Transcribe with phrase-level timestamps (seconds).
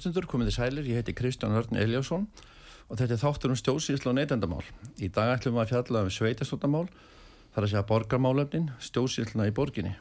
[0.00, 2.22] Hlustundur, komið þið sælir, ég heiti Kristján Hörn Eliasson
[2.88, 4.62] og þetta er þáttur um stjóðsýsla og neytendamál.
[4.96, 6.86] Í dag ætlum við að fjalla um sveitastóttamál,
[7.52, 9.92] þar að segja borgarmálöfnin, stjóðsýsluna í borginni.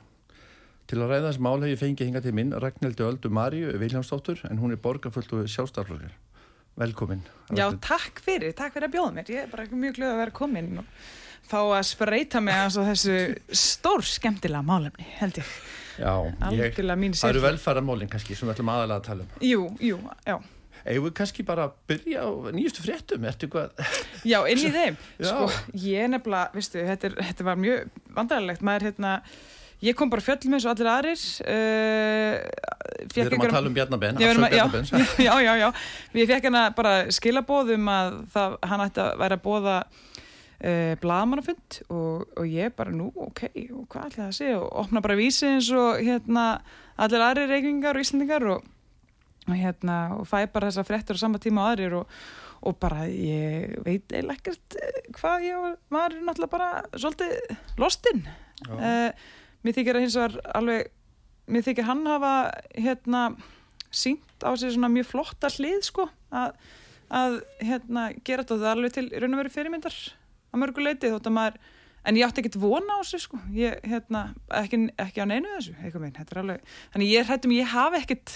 [0.88, 4.46] Til að ræða þess mál hef ég fengið hinga til minn Ragnhildi Öldu Maríu Viljámsdóttur
[4.48, 6.16] en hún er borgarfulltu sjálfstaflökar.
[6.80, 7.26] Velkomin.
[7.52, 9.34] Já, takk fyrir, takk fyrir að bjóða mér.
[9.36, 11.10] Ég er bara mjög glöð að vera komin og
[11.48, 13.18] fá að spreita mig að þessu
[13.56, 15.58] stór skemmtilega málefni, held ég.
[16.00, 16.14] Já,
[16.56, 19.36] ég, það eru velfæramólinn kannski sem við ætlum aðalega að tala um.
[19.44, 20.38] Jú, jú, já.
[20.86, 23.76] Eða við kannski bara byrja á nýjustu fréttum, ertu hvað?
[24.28, 25.00] Já, inn í þeim.
[25.28, 25.50] Sko,
[25.84, 28.64] ég nefnilega, vistu, þetta, er, þetta var mjög vandrarlegt.
[28.66, 29.14] Maður, hérna,
[29.84, 31.26] ég kom bara fjöldum eins og allir aðrir.
[31.44, 35.08] Uh, við erum að tala um Bjarnabenn, afsök Bjarnabenn.
[35.28, 35.70] Já, já, já.
[36.16, 39.80] Við fekk hérna bara skilabóðum að það, hann ætti að vera að bóða
[40.60, 45.00] Uh, blagamannafund og, og ég bara nú, ok, og hvað ætlaði að segja og opna
[45.00, 46.44] bara vísi eins og hérna
[47.00, 48.66] allir aðri reikningar og íslendingar og,
[49.46, 52.12] og hérna og fæ bara þessa frettur á sama tíma á aðrir og,
[52.60, 58.26] og bara ég veit eiginlega ekkert eh, hvað ég var náttúrulega bara svolítið lostinn.
[58.68, 59.16] Uh,
[59.64, 60.92] mér þykir að hins vegar alveg
[61.48, 62.36] mér þykir hann hafa
[62.76, 63.26] hérna
[63.96, 66.52] sínt á sig svona mjög flotta hlið sko að,
[67.08, 68.74] að hérna gera þetta.
[68.76, 70.02] Alveg til raun og veru fyrirmyndar
[70.50, 71.62] að mörguleiti þótt að maður
[72.10, 73.40] en ég átti ekkert vona á þessu sko.
[73.54, 74.30] Ég, hérna,
[74.62, 78.36] ekki, ekki á neinu þessu minn, alveg, þannig ég hættum ég hafi ekkert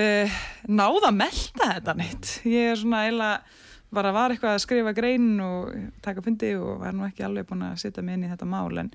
[0.00, 2.36] uh, náða að melda þetta neitt.
[2.48, 3.58] Ég er svona eiginlega
[3.90, 5.72] bara var eitthvað að skrifa grein og
[6.04, 8.70] taka fundi og var nú ekki alveg búin að setja mig inn í þetta mál
[8.78, 8.92] en,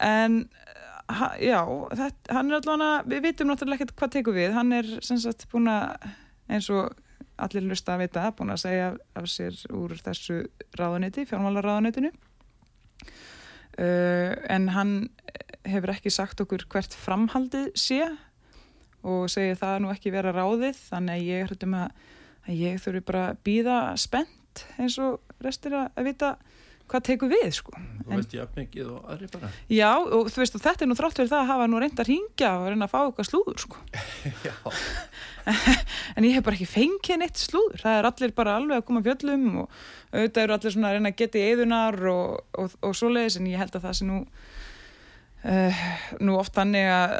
[0.00, 0.38] en
[1.12, 1.60] ha, já,
[1.92, 4.50] þetta, hann er allavega við vitum náttúrulega ekkert hvað tekum við.
[4.56, 6.08] Hann er sem sagt búin að
[6.50, 6.96] eins og
[7.44, 10.42] allir lusta að vita, búin að segja af sér úr þessu
[10.78, 12.10] ráðanetti, fjármálaráðanettinu
[13.80, 14.94] uh, en hann
[15.68, 18.02] hefur ekki sagt okkur hvert framhaldið sé
[19.06, 21.88] og segir það nú ekki vera ráðið þannig að ég hlutum að,
[22.46, 26.34] að ég þurfi bara að býða spennt eins og restir að vita
[26.90, 27.74] hvað tekur við sko?
[28.00, 29.50] Þú veist ég að mikið og aðri bara.
[29.70, 32.02] Já og þú veist og þetta er nú þrátt fyrir það að hafa nú reynd
[32.02, 33.82] að ringja og reyna að fá okkar slúður sko.
[36.16, 37.82] En ég hef bara ekki fengið neitt slúður.
[37.82, 39.76] Það er allir bara alveg að koma fjöllum og
[40.14, 43.50] auðvitað eru allir svona að reyna að geta í eðunar og, og, og svoleiðis en
[43.50, 44.18] ég held að það sé nú
[45.44, 45.84] uh,
[46.20, 47.14] nú oft þannig að,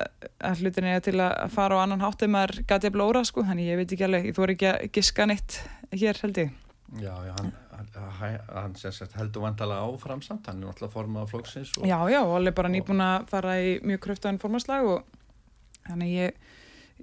[0.50, 3.46] að hlutin er til að fara á annan hátt ef maður gæti að blóra sko.
[3.46, 5.62] Þannig ég veit ekki alveg, þú ekki að giska neitt
[5.94, 6.58] hér held ég
[6.98, 7.52] Já, já, hann
[8.50, 11.86] hann sagt, heldur vantalega áframsamt hann er náttúrulega formað á flóksins og...
[11.86, 15.04] Já, já, og alveg bara nýbúin að fara í mjög kröftaðan formaslag og
[15.86, 16.40] þannig ég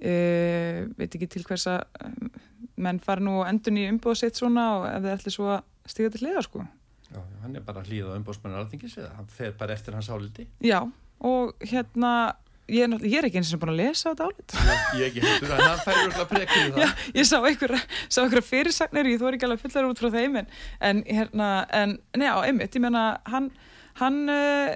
[0.04, 2.42] uh, veit ekki til hvers að uh,
[2.76, 6.12] menn fara nú endun í umbóðsett svona og ef það er allir svo að stiga
[6.12, 6.66] til hliða sko.
[7.08, 10.44] Já, hann er bara hlýðað umbóðsmennar alþingis eða hann fer bara eftir hans áliti.
[10.60, 10.82] Já,
[11.24, 12.12] og hérna
[12.68, 14.54] Ég er, ég er ekki eins og búin að lesa þetta álit.
[14.98, 16.82] Ég ekki heldur að það færur alltaf prekið það.
[16.82, 17.36] Já, Ég sá
[18.20, 20.50] einhverja fyrirsagnir ég er ekki alveg fullar út frá þeim en,
[20.90, 21.48] en hérna,
[21.78, 23.48] en neða, einmitt ég menna, hann,
[24.02, 24.74] hann uh,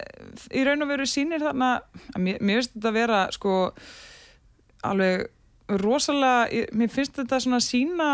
[0.56, 1.70] í raun og veru sínir þarna
[2.16, 3.58] mér, mér finnst þetta að vera sko
[4.88, 5.28] alveg
[5.84, 8.10] rosalega, mér finnst þetta svona sína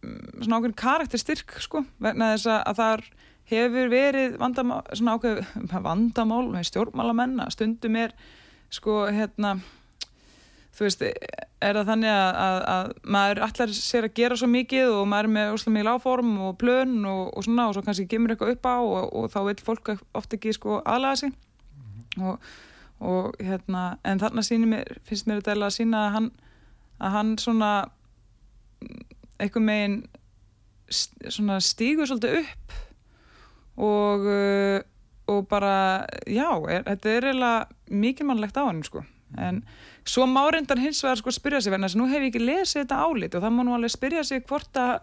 [0.00, 3.06] mm, svona ákveðin karakterstyrk sko, vegna þess að það
[3.50, 5.40] hefur verið vandamál, svona ákveð
[5.90, 8.16] vandamál með stjórnmálamenn stundum er
[8.70, 9.58] sko hérna
[10.80, 14.94] þú veist, er það þannig að, að, að maður allar sér að gera svo mikið
[14.94, 18.06] og maður er með ósláð mikið láform og plön og, og svona og svo kannski
[18.08, 21.90] gemur eitthvað upp á og, og þá vil fólk ofta ekki sko aðlaga sig mm
[21.90, 22.30] -hmm.
[22.30, 22.38] og,
[23.00, 26.30] og hérna en þarna mér, finnst mér þetta að sína að hann,
[27.00, 27.72] að hann svona
[29.38, 30.04] eitthvað megin
[31.28, 32.72] svona stígur svolítið upp
[33.76, 34.24] og
[35.30, 35.72] og bara,
[36.26, 39.04] já, er, þetta er eiginlega mikið mannlegt á hann sko.
[39.38, 39.60] En
[40.08, 42.42] svo má reyndan hins vegar sko spyrja sig, verðan þess að nú hef ég ekki
[42.42, 44.96] lesið þetta álit og það má nú alveg spyrja sig hvort að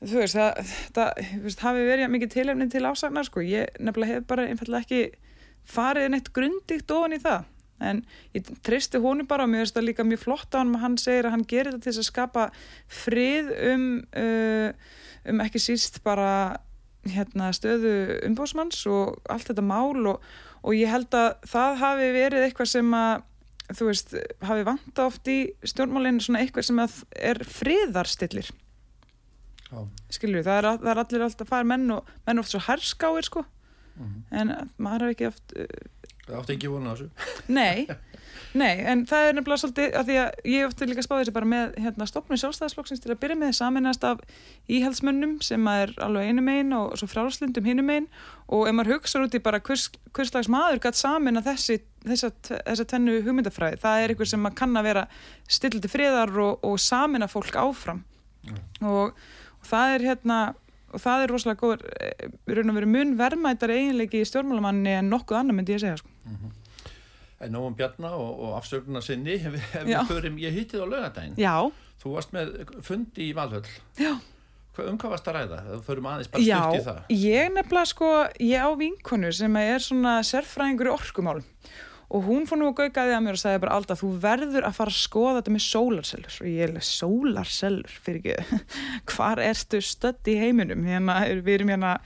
[0.00, 4.26] þú veist, það, það veist, hafi verið mikið tilefni til ásagnar sko, ég nefnilega hef
[4.30, 5.02] bara einfallega ekki
[5.66, 7.52] farið neitt grundigt ofan í það.
[7.86, 8.00] En
[8.32, 10.94] ég tristi honu bara og mér finnst það líka mjög flott á hann að hann
[11.00, 12.44] segir að hann gerir þetta til að skapa
[13.04, 13.84] frið um
[14.16, 14.70] uh,
[15.28, 16.30] um ekki síst bara
[17.12, 17.94] hérna, stöðu
[18.26, 20.22] umbósmanns og allt þetta mál og,
[20.62, 23.24] og ég held að það hafi verið eitthvað sem að
[23.74, 24.14] þú veist,
[24.46, 28.52] hafi vanta oft í stjórnmálinn svona eitthvað sem er friðarstillir.
[30.14, 33.44] Skilju, það er, það er allir alltaf fær menn og menn oft svo herskáir sko.
[33.96, 34.22] Mm -hmm.
[34.30, 35.64] en maður har ekki oft uh,
[36.26, 37.08] Það átti ekki vona þessu
[37.56, 37.86] Nei,
[38.58, 41.50] nei, en það er nefnilega svolítið að því að ég ofti líka spáði þessi bara
[41.52, 44.24] með hérna, stopnum sjálfstæðisflokksins til að byrja með saminast af
[44.66, 48.10] íhaldsmönnum sem er alveg einu megin og svo frálslundum hinu megin
[48.50, 49.86] og ef maður hugsa út í bara hvers,
[50.16, 54.42] hvers slags maður gætt samin að þessi þessa, þessa tennu hugmyndafræði, það er eitthvað sem
[54.42, 55.06] maður kann að vera
[55.58, 58.02] stillti friðar og, og samina fólk áfram
[58.46, 58.62] mm.
[58.90, 59.14] og
[59.66, 60.40] það er hérna
[60.94, 65.10] og það er rosalega góður eh, raun og veru mun verðmættar eiginleiki í stjórnmálamanni en
[65.12, 66.12] nokkuð annar myndi ég segja sko.
[66.26, 66.62] Mm -hmm.
[67.40, 69.52] En nógum Bjarnar og, og afsöknuna sinni ef
[69.86, 71.72] við förum, ég hitti það á lögadaginn Já.
[72.02, 72.52] Þú varst með
[72.82, 73.66] fundi í Valhöll.
[73.98, 74.14] Já.
[74.76, 75.58] Um hvað varst að ræða?
[75.64, 76.98] Það förum aðeins bara styrkt í það.
[77.08, 78.10] Já, ég nefnilega sko
[78.44, 81.46] ég á vinkonu sem er svona sérfræðingur í orkumálum.
[82.06, 84.76] Og hún fór nú að gaukaði að mér og sagði bara alltaf þú verður að
[84.76, 86.36] fara að skoða þetta með sólarsellur.
[86.42, 87.96] Og ég er sólarsellur?
[88.04, 88.60] Fyrir ekki,
[89.16, 91.96] hvar erstu stödd í heiminum, hérna við erum hérna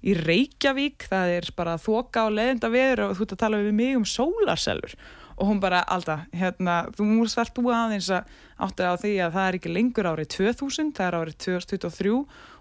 [0.00, 3.74] í Reykjavík það er bara þoka og leðinda veður og þú ert að tala við
[3.80, 4.94] mig um sólarsellur
[5.40, 9.36] og hún bara alltaf, hérna þú múr svart úr aðeins að átti á því að
[9.36, 12.12] það er ekki lengur árið 2000, það er árið 2023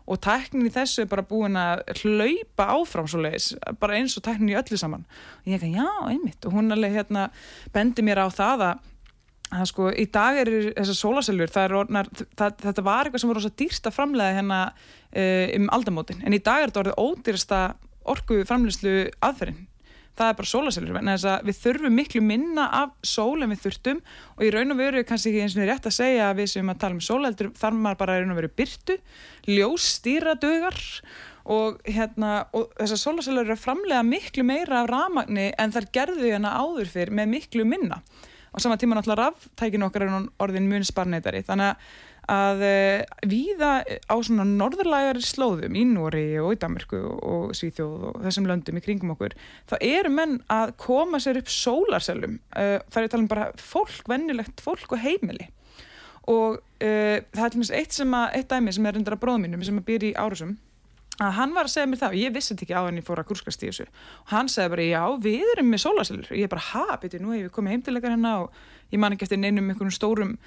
[0.10, 3.52] og tæknin í þessu er bara búin að hlaupa áfram svo leiðis,
[3.82, 5.04] bara eins og tæknin í öllu saman.
[5.44, 6.40] Og ég ekki, já, einmitt.
[6.48, 7.28] Og hún alveg hérna
[7.76, 8.88] bendi mér á það að
[9.50, 13.96] að sko, í dag er þessar sólasellur, þetta var eitthvað sem var rosa dýrst að
[13.96, 17.64] framlega hérna uh, um aldamótin, en í dag er þetta orðið ódýrsta
[18.10, 19.66] orgu framlegslu aðferðin.
[20.20, 20.98] Það er bara sólasellur
[21.48, 24.02] við þurfum miklu minna af sól en við þurftum.
[24.36, 26.72] Og í raun og veru kannski ekki eins og rétt að segja að við sem
[26.74, 28.98] að tala um sólaldur þar maður bara í raun og veru byrtu
[29.48, 30.82] ljósstýra dögar
[31.50, 36.28] og, hérna, og þessar sólasellur eru að framlega miklu meira af ramagni en þar gerðu
[36.28, 38.02] hérna áður fyrr með miklu minna
[38.54, 41.78] og saman tíma náttúrulega ráftækinu okkar er orðin mun sparnætari þannig
[42.30, 43.72] að uh, víða
[44.06, 48.84] á svona norðurlægari slóðum í Nóri og í Danmarku og Svíþjóð og þessum löndum í
[48.86, 49.36] kringum okkur
[49.70, 53.50] þá eru menn að koma sér upp sólarsellum uh, það er að tala um bara
[53.58, 55.50] fólk, vennilegt fólk og heimili.
[56.30, 58.00] Og uh, það er til dæmis eitt,
[58.38, 60.58] eitt dæmi sem er reyndar að bróðum mínum sem að býr í Árusum
[61.20, 63.22] að hann var að segja mér það og ég vissi þetta ekki á henni fór
[63.22, 63.90] að kurskast í þessu.
[64.24, 67.34] Og hann segði bara já við erum með sólarsellur og ég bara ha, beti, nú
[67.34, 68.58] hefur við komið heimtilegar hérna og
[68.94, 70.38] ég man ekki eftir neinum einhvern stórum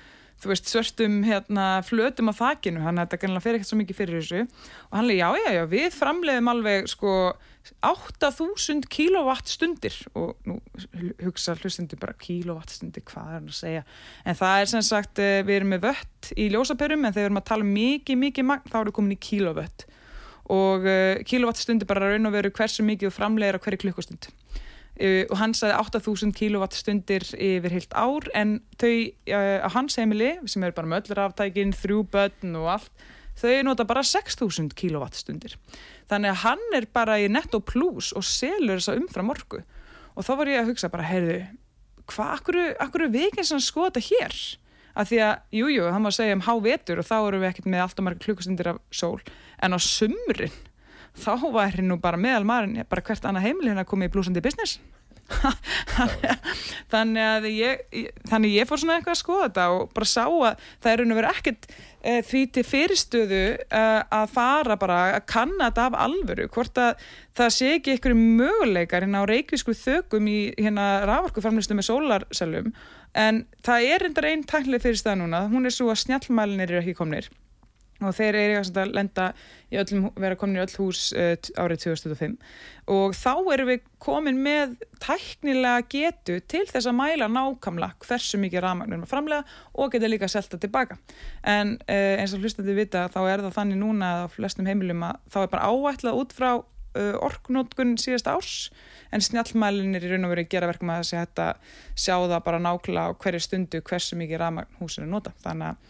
[0.43, 4.19] þú veist, svörstum hérna, flötum á þakinu, hann þetta kannilega fer ekkert svo mikið fyrir
[4.19, 4.41] þessu.
[4.89, 7.13] Og hann leiði, já, já, já, við framleiðum alveg sko
[7.87, 9.95] 8000 kilowatt stundir.
[10.19, 10.59] Og nú
[11.23, 13.87] hugsa hlustundir bara kilowatt stundir, hvað er hann að segja?
[14.27, 17.31] En það er sem sagt, eh, við erum með vött í ljósaperum, en þegar við
[17.31, 19.87] erum að tala um mikið, mikið magn, þá við komin í kilowött
[20.51, 24.31] og eh, kilowatt stundir bara raun og veru hversu mikið framleiðir á hverju klukkustund.
[24.93, 29.97] Uh, og hann sagði 8000 kW stundir yfir heilt ár en þau uh, á hans
[29.97, 33.07] heimili sem eru bara með öll ráftækin, þrjú börn og allt
[33.41, 35.57] þau nota bara 6000 kW stundir
[36.13, 39.63] þannig að hann er bara í netto plus og selur þessa umfram orku.
[40.13, 41.39] Og þá var ég að hugsa bara heyrðu,
[42.13, 43.07] hvað, akkur, akkur
[43.49, 44.41] sem skoða þetta hér
[44.93, 47.71] að því að, jújú, jú, það má segja um hávetur og þá eru við ekkert
[47.73, 49.19] með allt og marga klukkustundir af sól.
[49.63, 50.57] En á sumrin
[51.19, 54.81] þá væri nú bara meðal maður bara hvert annað heimili hérna komið í blúsandi business.
[56.93, 57.83] Þannig að ég
[58.29, 61.29] þannig ég fór svona eitthvað að skoða þetta og bara sá að það er verið
[61.31, 63.83] ekkert e, því til fyrirstöðu e,
[64.19, 66.49] að fara bara að kanna þetta af alvöru.
[66.53, 67.07] Hvort að
[67.39, 72.75] það sé ekki einhverju möguleikar hérna á reykvísku þögum í hérna raforkuframlislu með sólarselum
[73.19, 76.99] en það er reyndar einn tæknileg fyrirstöða núna, hún er svo að snjallmælinir eru ekki
[76.99, 77.31] komnir.
[78.03, 79.29] Og þeir eru að lenda
[79.71, 82.35] í öllum, vera komin í öll hús uh, árið 2005
[82.91, 88.65] og þá erum við komin með tæknilega getu til þess að mæla nákamlega hversu mikið
[88.65, 90.99] rafmagn við erum að framlega og geta líka selta tilbaka.
[91.47, 95.07] En uh, eins og hlustandi vita þá er það þannig núna að á flestum heimilum
[95.07, 96.51] að þá er bara áætlað út frá
[96.95, 98.57] orknótkun síðast árs
[99.13, 101.47] en snjallmælinir í raun og veru gera verkum að þessi hætta
[101.95, 105.33] sjá það bara nákvæmlega á hverju stundu hversu mikið rafmagn húsinu nota.
[105.45, 105.81] Að,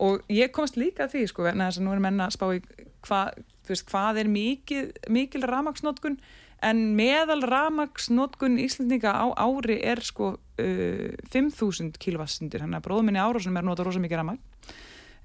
[0.00, 2.46] og ég komast líka að því sko, en þess að nú erum enna að spá
[2.56, 2.62] í
[3.08, 3.24] hva,
[3.68, 6.20] veist, hvað er mikið, mikil rafmagsnótkun
[6.66, 13.40] en meðal ramagsnótkun Íslandinga á ári er sko uh, 5.000 kilowattstundir þannig að bróðminni ára
[13.40, 14.40] sem er nota rosa mikið ramag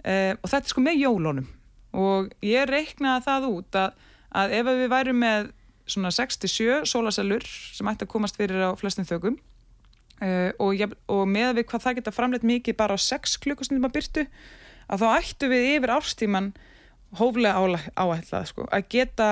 [0.05, 1.47] uh, og þetta er sko með jólunum.
[1.95, 5.49] Og ég reiknaði það út að, að ef við værum með
[5.89, 11.25] svona 67 sólasellur sem ætti að komast fyrir á flestum þögum uh, og, ég, og
[11.29, 14.25] með við hvað það geta framleitt mikið bara á 6 klukkustundum að byrtu
[14.85, 16.51] að þá ættu við yfir árstíman
[17.15, 19.29] hóflega áætlað sko, að geta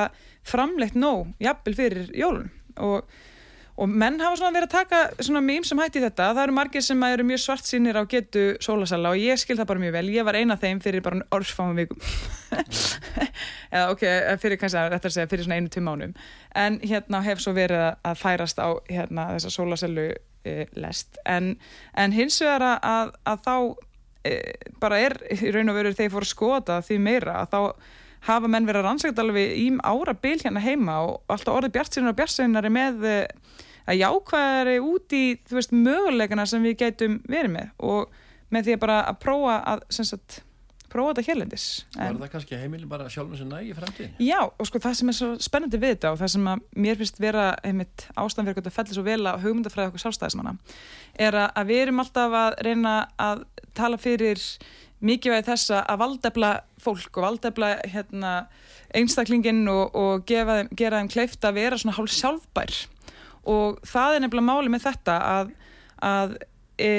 [0.47, 3.03] framleitt nóg jafnvel fyrir jólun og,
[3.73, 6.83] og menn hafa svona verið að taka svona mým sem hætti þetta, það eru margir
[6.85, 10.03] sem eru mjög svart sínir á getu sólasala og ég skil það bara mjög vel,
[10.13, 12.03] ég var eina þeim fyrir bara orðsfáum vikum.
[13.73, 14.03] Eða ok,
[14.43, 16.13] fyrir kannski að segja fyrir svona einu tveim mánum
[16.53, 20.05] en hérna hef svo verið að færast á hérna þessa sólaselu
[20.45, 21.17] e, lest.
[21.25, 21.55] En,
[21.97, 23.55] en hins vegar að, að þá
[24.29, 24.37] e,
[24.83, 27.59] bara er í raun og veru þegar fór að skota því meira að þá
[28.29, 32.13] hafa menn verið að rannsækta alveg í ára bil hérna heima og alltaf orðið bjartsinnar
[32.13, 33.17] og bjartsinnar með e,
[33.89, 38.17] að jákvæðari út í veist möguleikana sem við gætum verið með og
[38.53, 40.39] með því að bara að prófa að sagt,
[40.93, 44.13] prófa þetta hérlendis Var það kannski heimilin bara sjálfum sem nægi fremdíðin?
[44.21, 47.01] Já, og sko það sem er svo spennandi við þetta og það sem að mér
[47.01, 50.55] finnst vera einmitt ástæðan fyrir að fellir svo vel að hugmyndafræða okkur sjálfstæðismanna
[51.27, 53.45] er að við erum alltaf að reyna að
[53.77, 54.41] tala fyrir
[55.03, 58.33] mikilvægi þessa að valdefla fólk og valdefla hérna,
[58.95, 62.75] einstaklingin og, og gefa, gera þeim kleift að vera svona hálf sjálfbær
[63.49, 65.55] og það er nefnilega máli með þetta að,
[66.03, 66.35] að
[66.79, 66.91] e,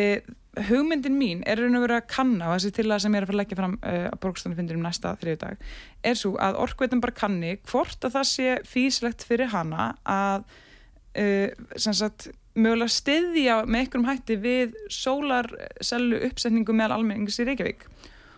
[0.68, 3.24] hugmyndin mín er raun og verið að kanna og þessi til að sem ég er
[3.24, 5.64] að fara að leggja fram uh, að borgstofnum um næsta þriðu dag
[6.10, 10.46] er svo að orkveitum bara kanni hvort að það sé físlegt fyrir hana að
[11.18, 17.88] uh, sagt, mögulega stiðja með einhverjum hætti við sólarsellu uppsetningu meðal almennings í Reykjavík.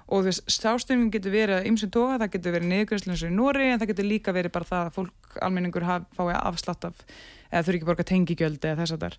[0.07, 3.71] Og þess stástefningum getur verið ymsum toga, það getur verið niðurgræslu eins og í Nóri
[3.73, 5.85] en það getur líka verið bara það að fólk almenningur
[6.17, 7.03] fái afslátt af
[7.51, 9.17] eða þurfi ekki borga tengigjöld eða þess að þar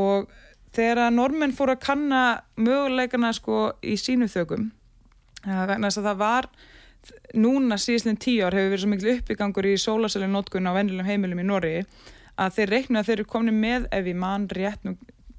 [0.00, 0.18] og
[0.76, 2.22] þegar að normenn fór að kanna
[2.60, 4.64] möguleikana sko í sínu þögum
[5.46, 6.44] vegna þess að það var
[7.38, 11.42] núna síðan tíu ár hefur verið svo miklu uppbyggangur í sólasælun nótkunn á vennilegum heimilum
[11.42, 11.76] í Nóri
[12.36, 14.92] að þeir reikna að þeir eru komni með ef við mann rétt nú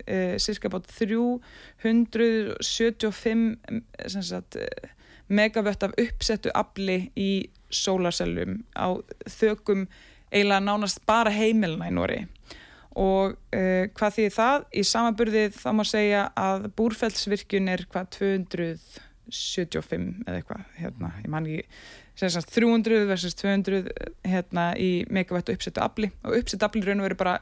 [0.05, 3.41] e, cirka bát 375
[4.07, 4.57] sagt,
[5.27, 8.95] megavött af uppsettu afli í sólasælum á
[9.27, 9.87] þögum
[10.31, 12.19] eiginlega nánast bara heimilina í Nóri
[12.97, 14.65] og uh, hvað því það?
[14.73, 21.45] Í samanburðið þá má segja að búrfellsvirkjun er hvað 275 eða eitthvað hérna, ég man
[21.45, 21.65] ekki
[22.17, 23.85] 300 versus 200
[24.25, 26.09] hérna í megavættu uppsettu afli.
[26.25, 27.35] Og uppsettu afli raun og veru bara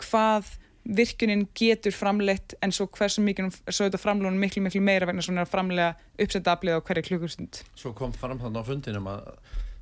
[0.00, 5.24] hvað virkunin getur framleitt en svo hversu mikið svo þetta framlunum miklu miklu meira vegna
[5.24, 7.60] svona framlega uppsettu aflið á hverju klukkustund.
[7.76, 9.20] Svo kom fram þannig á fundinum að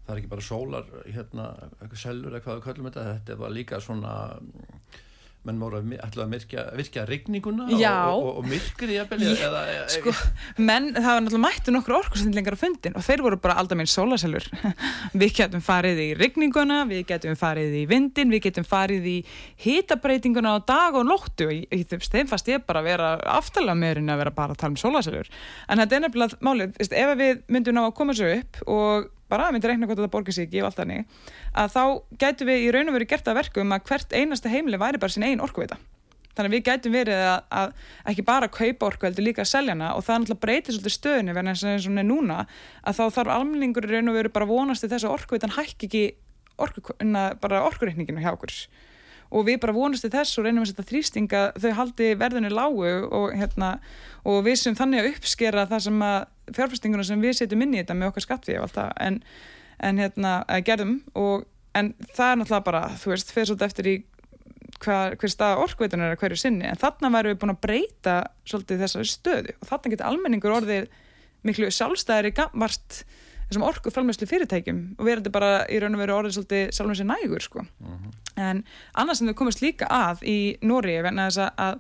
[0.03, 1.49] það er ekki bara sólar hérna,
[1.95, 4.15] selur eða hvað við kallum þetta þetta var líka svona
[5.43, 10.13] menn voru að virkja, virkja regninguna og, og, og myrkri eða, sko,
[10.63, 13.91] menn, það var náttúrulega mættu nokkur orkursendlingar á fundin og þeir voru bara alltaf minn
[13.91, 14.47] sólaselur
[15.21, 19.17] við getum farið í regninguna við getum farið í vindin, við getum farið í
[19.65, 21.49] hitabreitinguna á dag og nóttu.
[21.51, 24.79] Og þeim fast ég bara að vera aftalega meirinn að vera bara að tala um
[24.79, 25.33] sólaselur
[25.67, 29.49] en þetta er nefnilega málið, ef við myndum ná að koma svo upp og bara
[29.55, 31.17] myndi reikna hvort þetta borgar sig ekki og allt þannig
[31.57, 31.83] að þá
[32.23, 35.01] gætu við í raun og veru gert að verku um að hvert einasta heimli væri
[35.03, 35.81] bara sín einn orkuveita.
[36.33, 37.73] Þannig að við gætum verið að, að
[38.09, 40.95] ekki bara kaupa orku heldur líka að selja hana og það er náttúrulega breytið svolítið
[40.95, 42.39] stöðinu verðan eins og núna
[42.81, 46.03] að þá þarf almenningur raun og veru bara vonast til þess að orkuveitan hækki ekki
[46.65, 46.85] orku,
[47.43, 48.55] bara orkureikninginu hjá okkur
[49.33, 52.53] og við bara vonast til þess og reynum að setja þrýsting að þau haldi verðinu
[52.53, 53.73] lágu og, hérna,
[54.29, 56.19] og við sem þannig að uppskera það sem að
[56.59, 59.21] fjárfæstinguna sem við setjum inn í þetta með okkar skattfíð en,
[59.81, 60.35] en hérna,
[60.67, 60.99] gerðum.
[61.17, 61.47] Og,
[61.79, 63.97] en það er náttúrulega bara þú veist, fyrir svolítið eftir í
[64.83, 66.69] hver, hver stað orkveitunar er hverju sinni.
[66.69, 68.17] En þarna væru við búin að breyta
[68.49, 69.57] svolítið þessari stöðu.
[69.61, 70.89] Og þarna getur almenningur orðið
[71.47, 73.03] miklu sjálfstæðri vart
[73.53, 77.11] þessum orku framlegslu fyrirtækjum og verður bara í raun og veru orðið svolítið sjálfum sér
[77.11, 77.65] nægur sko.
[77.65, 77.99] Uh mhm.
[78.05, 78.15] -huh.
[78.37, 81.79] en annars sem við komumst líka að í Nóri venna þess að,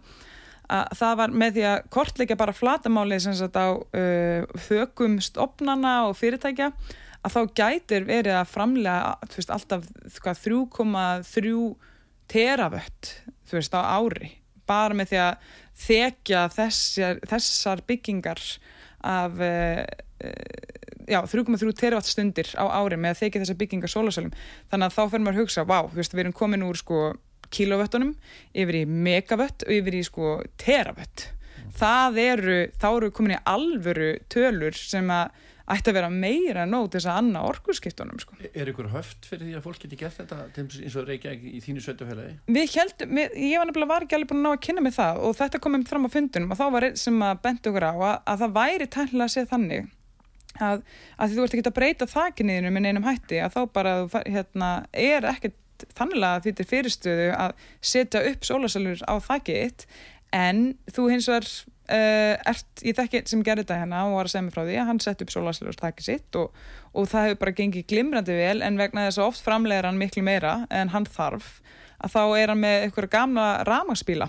[0.69, 6.09] að það var með því að kortleika bara flatamáli sem sagt á uh, þökum stopnana
[6.09, 6.73] og fyrirtækja
[7.23, 9.87] að þá gætir verið að framlega veist, alltaf
[10.21, 11.75] 3,3
[12.29, 14.33] teravött þú veist á ári
[14.67, 15.35] bara með því að
[15.83, 18.43] þekja þessar, þessar byggingar
[19.03, 19.83] af uh,
[20.23, 24.35] 3,3 terawatt stundir á ári með að þekja þessa bygginga sólasölum
[24.71, 27.05] þannig að þá fyrir maður að hugsa, vá, við erum komin úr sko
[27.53, 28.17] kilovöttunum
[28.57, 31.73] yfir í megavött og yfir í sko teravött mm.
[31.79, 36.89] það eru, þá eru komin í alvöru tölur sem að ætti að vera meira nóg
[36.91, 38.37] til þess að anna orkuskiptunum sko.
[38.51, 41.85] Er ykkur höft fyrir því að fólk geti gert þetta eins og Reykjavík í þínu
[41.85, 42.35] sveitufélagi?
[42.51, 45.23] Við heldum, ég var nefnilega var ekki alveg búin að ná að kynna mig það
[45.23, 47.89] og þetta kom um fram á fundunum og þá var einn sem að benda okkur
[47.89, 49.91] á að, að það væri tæknilega að segja þannig
[50.61, 50.85] að,
[51.17, 53.95] að þú ert ekki að breyta þakinniðinu með neinum hætti að þá bara
[54.27, 55.59] hérna, er ekkert
[55.97, 57.55] þannig að því til fyrirstöðu að
[57.93, 59.87] setja upp sólasælur á þakið þitt
[60.37, 60.61] en
[60.93, 64.45] þú hins vegar uh, ert, ég þekki sem gerði þetta hérna og var að segja
[64.47, 67.43] mig frá því að hann sett upp sólasælur á þakið sitt og, og það hefur
[67.43, 71.09] bara gengið glimrandi vel en vegna þess að oft framlegir hann miklu meira en hann
[71.09, 71.59] þarf
[72.03, 74.29] að þá er hann með eitthvað gamla ramagsbíla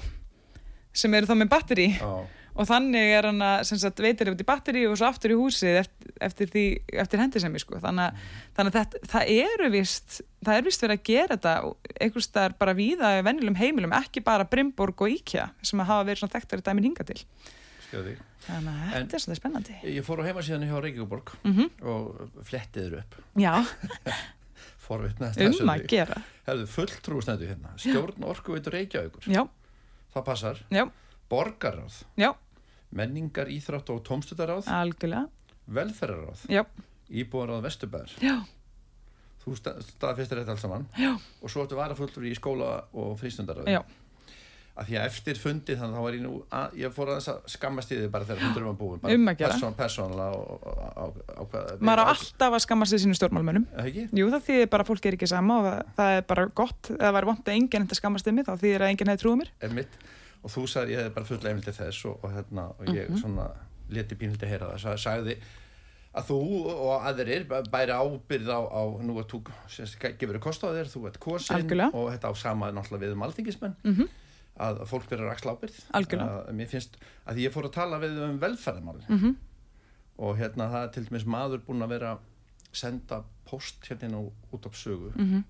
[0.94, 2.10] sem eru þá með batteri Já.
[2.54, 5.80] Og þannig er hann að sagt, veitir út í batteri og svo aftur í húsið
[5.82, 6.66] eftir, eftir, því,
[7.04, 7.80] eftir hendisemi sko.
[7.82, 11.56] þannig, að- þannig að þetta, það eru vist það er vist verið að gera þetta
[12.06, 16.06] einhvers staðar bara víða í venjulegum heimilum ekki bara Brimborg og Íkja sem að hafa
[16.12, 17.20] verið svona þekktari dæmin hinga til.
[17.90, 18.16] Skjóði.
[18.44, 19.76] þannig að þetta er svolítið spennandi.
[19.88, 23.16] Ég fór á heimasíðan hjá Reykjavík mm og flettiður upp.
[23.40, 23.54] Já,
[24.88, 26.18] forvitnaðist um þessu að gera.
[26.48, 27.72] Hefðu fulltrústendu hérna.
[27.80, 29.30] Stjórn orkuveitur Reykjavíkur.
[29.32, 29.46] Já,
[30.14, 30.60] Það passar.
[30.70, 30.84] Já,
[31.32, 32.02] Borgarráð.
[32.20, 32.34] Já,
[32.94, 35.28] Menningar, íþrátt og tómstutaráð algjörlega.
[35.74, 36.64] Velferðaráð Já,
[37.10, 38.36] Íbúaráð Vesturbæðar já,
[39.44, 40.86] Þú sta- staðfestir þetta alls saman.
[41.00, 43.68] Já, og svo ertu varafullur í skóla og frístundaráð
[44.74, 47.18] að því að eftir fundið þannig að þá var ég nú að, ég fór að
[47.20, 49.54] þess að skammast í þið bara þegar fundurum var búin bara Um að gera.
[49.54, 50.64] persón, persónlega og,
[51.04, 53.68] og, og, maður á alltaf að skammast því sínu stjórnmálmönnum.
[53.84, 54.08] Ekki?
[54.18, 56.90] Jú, það þýðir bara að fólk er ekki sama og það, það er bara gott,
[56.90, 59.38] það væri vant að enginn þetta skammast um mig, þá þýðir að enginn hefði trúið
[59.44, 59.54] mér.
[60.44, 63.10] Og þú sagði ég hefði bara fulla einmitt til þess og, og, hérna, og ég
[63.10, 63.18] Mhm.
[63.22, 63.50] svona
[63.90, 64.80] leti pínulegt að heyra það.
[64.80, 65.38] Sa- sagði
[66.14, 66.40] að þú
[66.74, 69.40] og aðrir bæ- bæri ábyrð á, á nú að þú
[70.20, 71.56] gefur þér kost á þér, þú ert kosin
[71.94, 74.08] og þetta á sama náttúrulega við um alþingismenn Mm
[74.60, 75.78] að fólk verður að axla ábyrð
[76.22, 79.36] að, mér finnst að ég fór að tala við um velferðamál -hmm.
[80.20, 82.18] og hérna það er til dæmis maður búinn að vera
[82.72, 84.22] senda post hérna á
[84.54, 85.44] út af sögu Mm uh,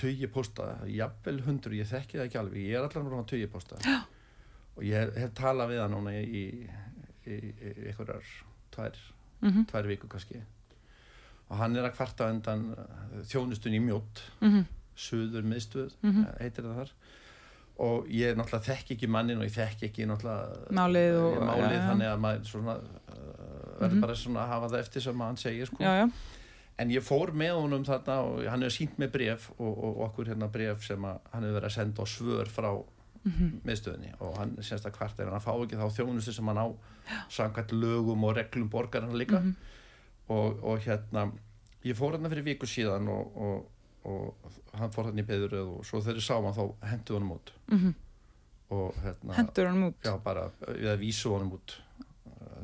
[0.00, 3.76] tugi posta, jafnvel hundur ég þekki það ekki alveg, ég er allan frá tugi posta
[3.84, 3.98] Já.
[4.76, 6.44] og ég hef, hef talað við hann núna í, í,
[7.28, 7.40] í,
[7.90, 8.24] einhverjar
[8.72, 8.96] tvær,
[9.42, 9.66] Mhm.
[9.70, 10.40] tvær viku kannski
[11.50, 14.64] og hann er að kvarta undan uh, þjónustun í mjótt Mhm.
[14.96, 16.24] suður miðstöð, Mhm.
[16.24, 16.90] eh, heitir það þar
[17.80, 21.70] og ég náttúrulega þekki ekki mannin og ég þekki ekki náttúrulega Málið og- eh, málið
[21.70, 21.88] já, já.
[21.88, 24.00] þannig að maður svona uh, verður Mhm.
[24.00, 25.76] bara svona að hafa það eftir sem hann segir sko.
[25.84, 26.10] Já, já,
[26.80, 30.00] en ég fór með honum þarna og hann hefur sínt með bref og, og, og
[30.08, 32.72] okkur hérna bref sem að hann hefur verið að senda á svör frá
[33.20, 33.48] Mhm.
[33.68, 36.66] miðstöðinni og hann semst að kvart ef hann fá ekki þá þjónustu sem hann á
[37.28, 39.50] samkvæmt lögum og reglum borgarna líka Mhm.
[40.30, 41.26] og, og hérna
[41.84, 43.66] ég fór hérna fyrir viku síðan og, og,
[44.08, 44.34] og
[44.72, 46.64] hann fór hérna í beðuröð og svo þegar ég sá hann þá
[46.94, 47.94] hendur hann út Mhm.
[48.70, 49.94] og hérna hendur hann út.
[50.02, 51.76] já bara við að vísu honum út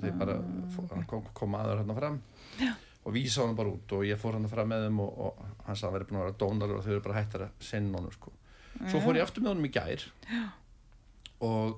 [0.01, 0.39] þeir bara
[0.73, 2.23] fó- hann kom, kom aður hérna fram
[2.59, 2.73] já.
[3.07, 5.79] Og vísa honum bara út og ég fór hann fram með þeim og, og hann
[5.79, 8.01] sagði að hann verið búin að vera dónar og þau eru bara hættar að sinna
[8.01, 8.33] honum sko.
[8.91, 10.07] svo fór ég aftur með honum í gær
[11.47, 11.77] og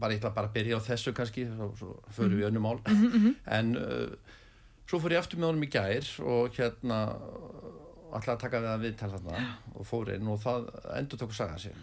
[0.00, 2.78] bara ég ætla bara að byrja á þessu kannski svo, svo förum við önnum mál.
[2.88, 4.36] Mhm, en uh,
[4.88, 7.00] svo fór ég aftur með honum í gær og hérna
[8.10, 9.42] ætlaði að taka við að viðtal þarna
[9.76, 10.68] og fór inn og það
[10.98, 11.80] endur tóku saga sér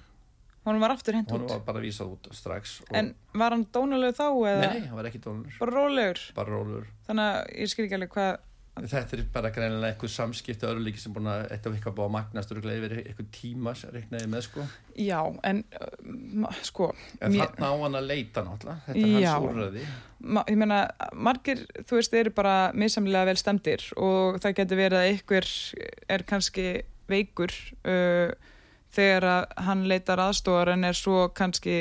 [0.68, 1.46] Hún var aftur hún út.
[1.48, 4.66] var bara vísað út strax En var hann dónalegu þá eða?
[4.74, 6.20] Nei, hann var ekki dónur bara rólegur?
[6.36, 8.34] bara rólur Þannig að ég skil ekki alveg hvað,
[8.86, 12.14] þetta er bara greinilega eitthvað samskipti örlíki sem búin að eitt af eitthvað búið að
[12.16, 14.66] magnast og eitthvað tíma sem reiknaði með sko.
[14.98, 16.90] Já, en uh, sko,
[17.22, 18.84] en Mér- þarna á hann að leita náttúrulega.
[18.88, 19.30] Þetta er Já.
[19.34, 19.86] hans úrræði.
[20.18, 20.82] Ma, ég meina,
[21.14, 25.50] margir, þú veist, eru bara misamlega vel stemdir og það getur verið að ykkur
[26.18, 26.68] er kannski
[27.08, 27.54] veikur
[27.88, 28.32] uh,
[28.94, 31.78] þegar að hann leitar aðstofar en er svo kannski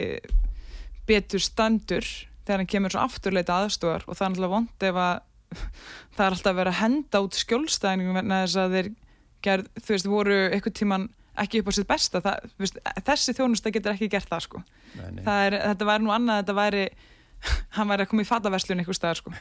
[1.06, 2.06] betur standur
[2.46, 5.16] þegar hann kemur svo aftur leita aðstofar og það er náttúrulega vond ef að
[6.16, 8.90] það er alltaf verið að henda út skjólstæðningum vegna þess að þeir
[9.46, 11.09] gerð, þú veist, voru eitthvað tíman
[11.42, 14.62] ekki upp á sitt besta það, veist, þessi þjónusta getur ekki gert það sko.
[14.96, 15.22] nei, nei.
[15.26, 16.85] það er, þetta væri nú annað þetta væri,
[17.76, 19.35] hann væri að koma í fataverslun einhver staðar sko.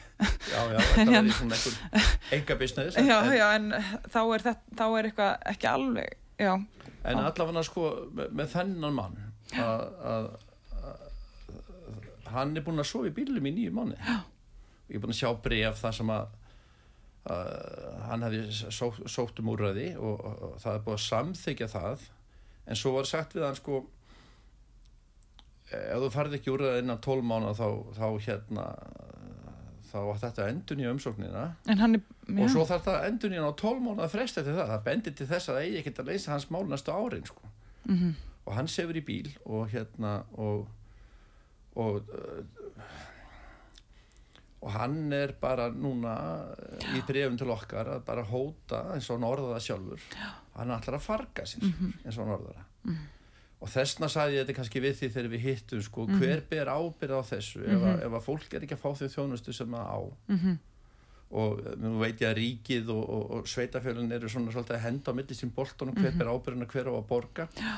[0.52, 4.20] já, já, þetta var í svona einhver enga business en, já, en, já, en þá
[4.22, 6.52] er, þetta, þá er eitthvað ekki alveg já,
[7.06, 9.22] en allavega sko með, með þennan mann
[9.56, 10.34] að
[12.34, 13.96] hann er búin að sofa í bílum í nýju mánu
[14.88, 16.34] ég er búin að sjá bref þar sem að
[17.26, 21.66] Uh, hann hefði só, sótt um úrræði og, og, og það er búið að samþykja
[21.72, 22.04] það.
[22.70, 23.80] En svo var sagt við hann sko
[25.74, 28.66] ef þú farið ekki úrræði innan 12 mánu þá, þá hérna
[29.90, 31.42] þá átt þetta endun í umsóknina.
[31.66, 31.82] Er
[32.44, 34.86] og svo þarf það endun í hann á 12 mánu að fresta til það, það
[34.86, 37.52] bendir til þess að það eigi ekkert að leysa hans mál næstu árin sko.
[37.90, 38.14] mhm,
[38.46, 40.68] og hann sefur í bíl og hérna og
[41.76, 42.02] og
[44.66, 46.14] og hann er bara núna
[46.56, 50.30] eh, í brefum til okkar að bara hóta eins og hann orðaða sjálfur Já.
[50.56, 51.92] hann alltaf að farga sér mm -hmm.
[52.04, 53.08] eins og hann orðaða mm -hmm.
[53.60, 56.18] og þessna sagði ég þetta kannski við því þegar við hittum sko, mm -hmm.
[56.18, 59.08] hver ber ábyrð á þessu ef að, ef að fólk er ekki að fá þau
[59.08, 60.00] þjónustu sem það á
[61.30, 64.86] og eh, nú veit ég að ríkið og, og, og sveitafjölun eru svona svolítið að
[64.86, 67.76] henda á millistum boltunum hver ber ábyrðuna hver á að borga Já.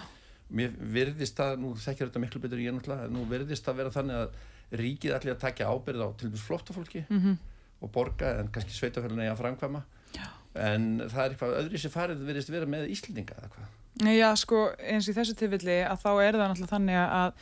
[0.49, 4.23] Mér virðist að, nú þekkir þetta miklu betur ég náttúrulega, nú virðist að vera þannig
[4.23, 7.37] að ríkið allir að takja ábyrð á til dæmis flottafólki mm -hmm.
[7.81, 9.83] og borga en kannski sveitafélagin að framkvæma
[10.15, 10.29] Já.
[10.55, 14.73] en það er eitthvað öðru sem farið verist vera með Íslandinga eða hvað Já sko
[14.79, 17.33] eins í þessu tilvilli að þá er það náttúrulega þannig að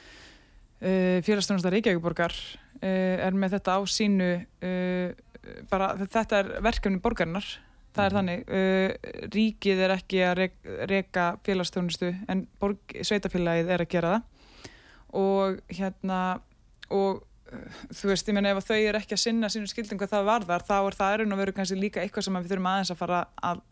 [0.83, 2.33] uh, félagsstofnasta Reykjavíkborgar
[2.83, 4.31] uh, er með þetta á sínu
[4.62, 5.12] uh,
[5.71, 7.47] bara þetta er verkefni borgarinnar
[7.97, 10.43] það er þannig, uh, ríkið er ekki að
[10.91, 14.53] reyka félagsstofnustu en borg, sveitafélagið er að gera það.
[15.17, 16.21] Og hérna
[16.93, 20.15] og uh, þú veist, ég menna ef þau eru ekki að sinna sínum skildum hvað
[20.15, 22.95] það varðar, þá er það erun og veru kannski líka eitthvað sem við þurfum aðeins
[22.95, 23.65] að fara að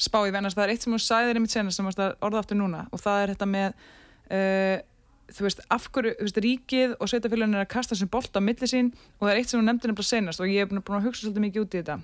[0.00, 0.34] spá í.
[0.34, 3.02] Vennast, það er eitt sem þú sæðir í mitt senast sem orða áttur núna og
[3.02, 4.78] það er þetta með uh,
[5.30, 8.68] þú veist, afhverju, þú veist, ríkið og sveitafélagin er að kasta sem bolt á milli
[8.70, 11.06] sín og það er eitt sem þú nefndir nefnilega senast og ég hef búin að
[11.06, 11.98] hugsa svolítið mikið út í þetta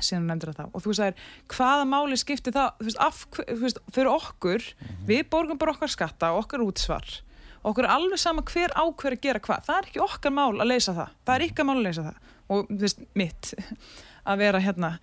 [0.00, 3.22] síðan þú nefndir það og þú sagir, hvaða máli skiptir það, veist, af,
[3.62, 5.06] veist fyrir okkur, mm -hmm.
[5.08, 7.22] við borgum bara okkar skatta og okkar útsvar.
[7.66, 9.64] Okkur er alveg sama hver ákveður að gera hvað.
[9.66, 11.08] Það er ekki okkar mál að leysa það.
[11.26, 12.16] Það er ykkar mál að leysa það.
[12.48, 13.54] Og þú veist, mitt
[14.30, 14.98] að vera hérna.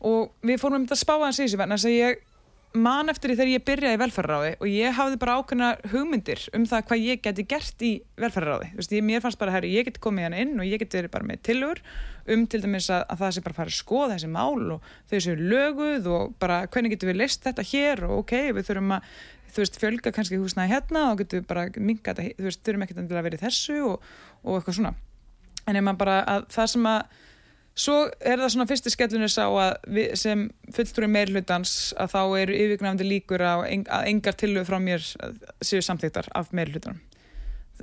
[0.00, 2.22] Og við fórum um þetta að spá aðeins í þessu verðin að ég
[2.76, 6.66] man eftir því þegar ég byrjaði í velferðaráði og ég hafði bara ákveðna hugmyndir um
[6.68, 9.88] það hvað ég geti gert í velferðaráði þú veist, ég, mér fannst bara, herri, ég
[9.88, 11.80] geti komið hérna inn og ég geti verið bara með tilur
[12.28, 14.92] um til dæmis að, að það sé bara að fara að skoða þessi mál og
[15.08, 18.96] þau séu löguð og bara hvernig getur við list þetta hér og ok, við þurfum
[18.98, 19.12] að
[19.48, 23.00] þú veist, fjölga kannski húsnaði hérna og getur bara minga þetta, þú veist, þurfum ekkert
[23.06, 24.10] að vera þessu og,
[24.44, 24.92] og eitthvað svona.
[25.64, 27.16] En ef maður bara, að það sem að
[27.78, 32.56] svo er það svona fyrsti skellunir sá að við, sem fulltrúi meirhlutans að þá eru
[32.64, 35.04] yfirgnafandi líkur að, að engar tilög frá mér
[35.62, 37.00] séu samþýttar af meirhlutanum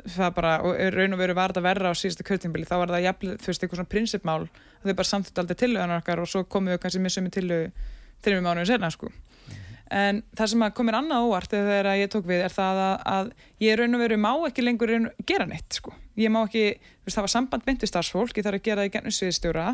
[0.03, 3.05] það bara, og raun og veru var þetta verra á síðasta kjörtímbili, þá var það
[3.05, 4.41] jafnlega, þú veist, eitthvað svona prinsipmál,
[4.84, 7.69] þau bara samþýtt aldrei tilögunar okkar og svo komum við kannski með sömu tilögu
[8.25, 9.12] þrjum mánuðin senna, sko
[9.93, 13.29] en það sem komir annað óvart þegar ég tók við er það að, að
[13.65, 14.95] ég raun og veru má ekki lengur
[15.27, 15.93] gera neitt sko.
[16.17, 16.65] ég má ekki,
[17.05, 19.69] veist, það var samband myndi starfsfólk, ég þarf að gera það í gennum sviðstjóra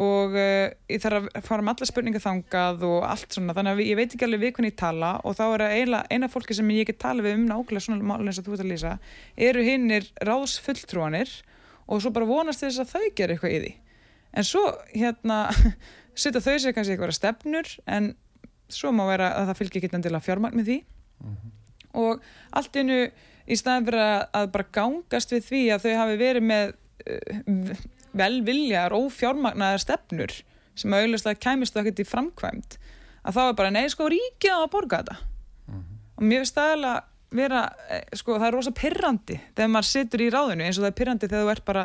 [0.00, 3.84] og uh, ég þarf að fara með alla spurninga þangað og allt svona þannig að
[3.88, 6.70] ég veit ekki alveg við hvernig ég tala og þá er eina, eina fólki sem
[6.76, 8.94] ég get tala við um nákvæmlega svona mál eins og þú ert að lýsa
[9.48, 11.34] eru hinnir ráðsfulltrúanir
[11.90, 13.72] og svo bara vonast þess að þau gera eitthvað í því
[14.30, 15.42] en svo hérna
[16.22, 18.12] setja þau sér kannski eitthvað stefnur en
[18.76, 21.50] svo má vera að það fylgir ekki endilega fjármagn með því mm -hmm.
[22.02, 23.00] og allt innu
[23.46, 24.04] í staðin fyrir
[24.40, 26.72] að bara gangast við því að þau hafi verið með
[27.10, 27.74] uh,
[28.12, 30.32] velviljar og fjármagnaðar stefnur
[30.74, 32.78] sem auðvitað kæmist það ekkert í framkvæmt
[33.22, 35.96] að þá er bara nei sko ríkið á að borga þetta mm -hmm.
[36.16, 40.24] og mér finnst það alveg vera, eh, sko það er rosa pirrandi þegar maður situr
[40.24, 41.84] í ráðinu eins og það er pirrandi þegar þú ert bara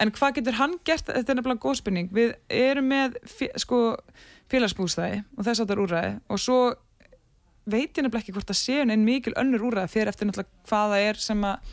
[0.00, 2.10] en hvað getur hann gert, þetta er nefnilega góð spurning.
[2.14, 3.16] Við erum með
[3.60, 3.80] sko
[4.52, 6.58] félagsbústæði og þess að það er úræði og svo
[7.66, 11.00] veit ég nefnilega ekki hvort að séu einn mikil önnur úræði fyrir eftir náttúrulega hvaða
[11.02, 11.72] er sem að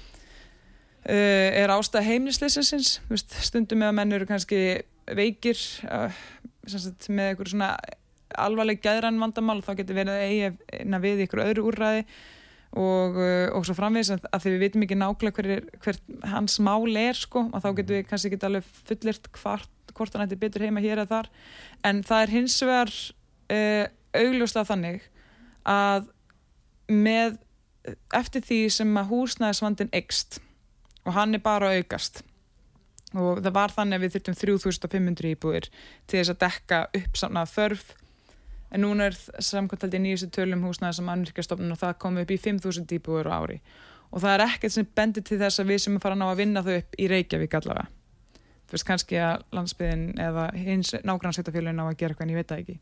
[1.05, 2.95] uh, er ástæða heimlisleisinsins
[3.45, 4.62] stundum með að menn eru kannski
[5.13, 6.23] veikir uh,
[6.63, 7.75] með einhverjum svona
[8.39, 12.05] alvarleg gæðrann vandamál þá getur verið að eiga við ykkur öðru úræði
[12.73, 15.99] og, uh, og svo framvegis að, að því við vitum ekki nákvæmlega hver, hver
[16.31, 19.29] hans mál er sko og þá getur við kannski ekki alveg fullirt
[19.93, 21.31] hvort hann ætti betur heima hér eða þar.
[21.86, 22.93] En það er hins vegar
[23.53, 23.86] uh,
[24.17, 25.09] augljóslega þannig
[25.69, 26.09] að
[26.91, 27.39] með
[28.15, 30.39] eftir því sem að húsnæðisvandin ekst
[31.03, 32.23] og hann er bara aukast
[33.13, 35.67] og það var þannig að við þurftum 3500 íbúir
[36.09, 37.91] til þess að dekka uppsamnað þörf
[38.73, 42.95] en núna er samkvæmt nýjustu tölum húsnæði sem annirkjastofnun og það kom upp í 5000
[42.97, 43.59] íbúir á ári.
[44.12, 46.39] Og það er ekkert sem bendir til þess að við sem er farin á að
[46.41, 47.88] vinna þau upp í Reykjavík allavega.
[48.67, 52.51] Þú veist kannski að landsbyðin eða hins nágrannsveitafélagin á að gera eitthvað en ég veit
[52.51, 52.77] það ekki.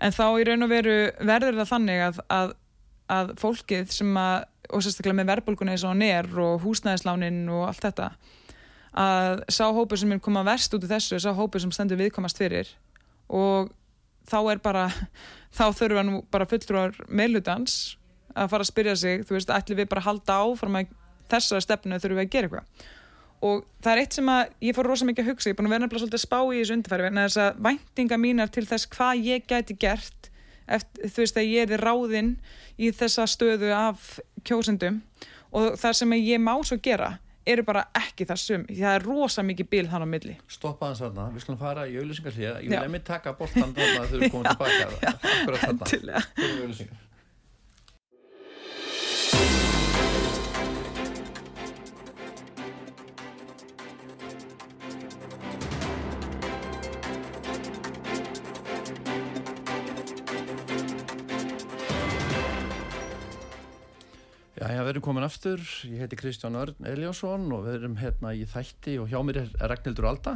[0.00, 2.52] En þá í raun og veru verður það þannig að, að,
[3.18, 4.36] að fólkið sem að
[4.70, 8.10] og sérstaklega með verbulgunni eins og nér og húsnæðislánin og allt þetta
[8.90, 12.38] að sá hópur sem er koma verst út af þessu, sá hópur sem stendur viðkomast
[12.40, 12.70] fyrir.
[13.30, 13.70] Og
[14.28, 14.86] þá er bara
[15.56, 17.96] þá þurfa nú bara fulltrúar meðlutans
[18.34, 20.70] að fara að spyrja sig, þú veist, ætlum við bara að halda á frá
[21.30, 22.88] þessara stefnu þurfum við að gera eitthvað.
[23.40, 25.68] Og það er eitt sem að ég fór rosa mikið að hugsa, ég er búin
[25.68, 28.64] að vera nefnilega svolítið að spá í þessu undirfæri en þess að væntinga mínar til
[28.68, 30.28] þess hvað ég gæti gert
[30.70, 32.34] eftir, þú veist að ég er ráðinn
[32.76, 34.10] í þessa stöðu af
[34.46, 35.00] kjósendum.
[35.56, 37.14] Og það sem ég má svo gera
[37.52, 40.34] eru bara ekki þessum það er rosa mikið bíl þannig á milli.
[40.50, 44.08] Stoppa hans þarna, við skulum fara í auðlýsingar hlýja Ég vil emmi taka boltan þarna
[44.08, 46.24] þegar við komum tilbaka Akkurat þarna, Endilega.
[46.40, 47.06] fyrir auðlýsingar
[64.60, 68.34] Já, já, við erum komin aftur, ég heiti Kristján Örn Eliasson og við erum hérna
[68.36, 70.34] í þætti og hjá mér er Ragnhildur Alda,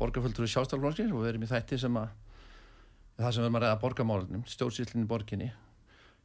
[0.00, 2.08] borgarfulltrúi sjálfstæðarflokksins og við erum í þætti sem að,
[3.20, 5.46] það sem við erum að ræða borgarmálunum, stjórnsýslinni í borginni.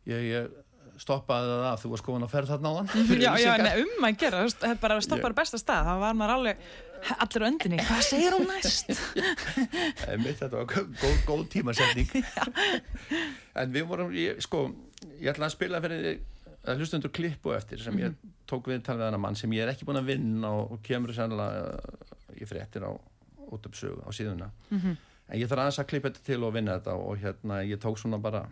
[0.10, 3.12] Ég, ég stoppaði það að þú varst komin að ferð þarna á þann.
[3.22, 5.90] já, já, en um að gera, þú það er bara að stoppa á besta stað,
[5.92, 6.64] þá var maður alveg
[7.26, 8.90] allir á öndinni, hvað segir hún næst?
[10.24, 12.10] Mitt, þetta var góð, góð, tímasetning.
[13.62, 14.64] en við vorum, ég, sko,
[15.20, 16.18] ég ætla að spila fyrir
[16.76, 18.16] hlustundur klippu eftir sem ég
[18.48, 21.78] tók við talið þennan mann sem ég er ekki búin að vinna og, kemur sannlega
[21.78, 22.92] uh, í fréttir á
[23.48, 24.50] út upp sögu á síðuna.
[25.28, 27.98] En ég þarf aðeins að klippa þetta til og vinna þetta og hérna ég tók
[28.00, 28.46] svona bara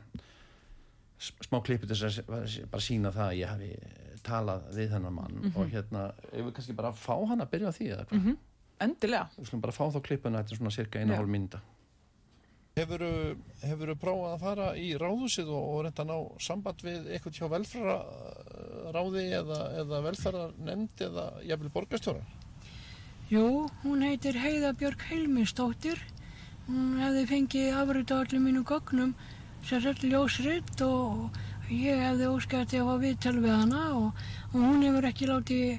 [1.20, 3.70] smá klippu til þess að bara sína það að ég hafi
[4.26, 7.76] talað við þennan mann og hérna, ef við kannski bara fá hann að byrja á
[7.78, 8.20] því eða hvað,
[8.86, 9.30] Endilega.
[9.38, 11.62] við skulum bara fá þá klippuna þetta er svona cirka eina hálf mynda
[12.76, 13.00] Hefur
[13.88, 17.46] þú prófað að fara í ráðhúsið og, og reynda að ná samband við eitthvað hjá
[17.54, 22.26] velferðaráði eða, eða velferðarnemnd eða jafnvel borgarstjóra?
[23.32, 23.46] Jú,
[23.86, 26.02] hún heitir Heiða Björg Heilminsdóttir.
[26.68, 29.14] Hún hefði fengið afrið á allir mínu gögnum,
[29.64, 31.40] sér öll ljósritt og
[31.72, 35.72] ég hefði óskætti að fá viðtal við hana og, og hún hefur ekki látið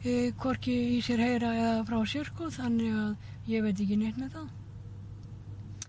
[0.00, 4.16] e, hvorki í sér heyra eða frá sér sko, þannig að ég veit ekki neitt
[4.16, 4.48] með það.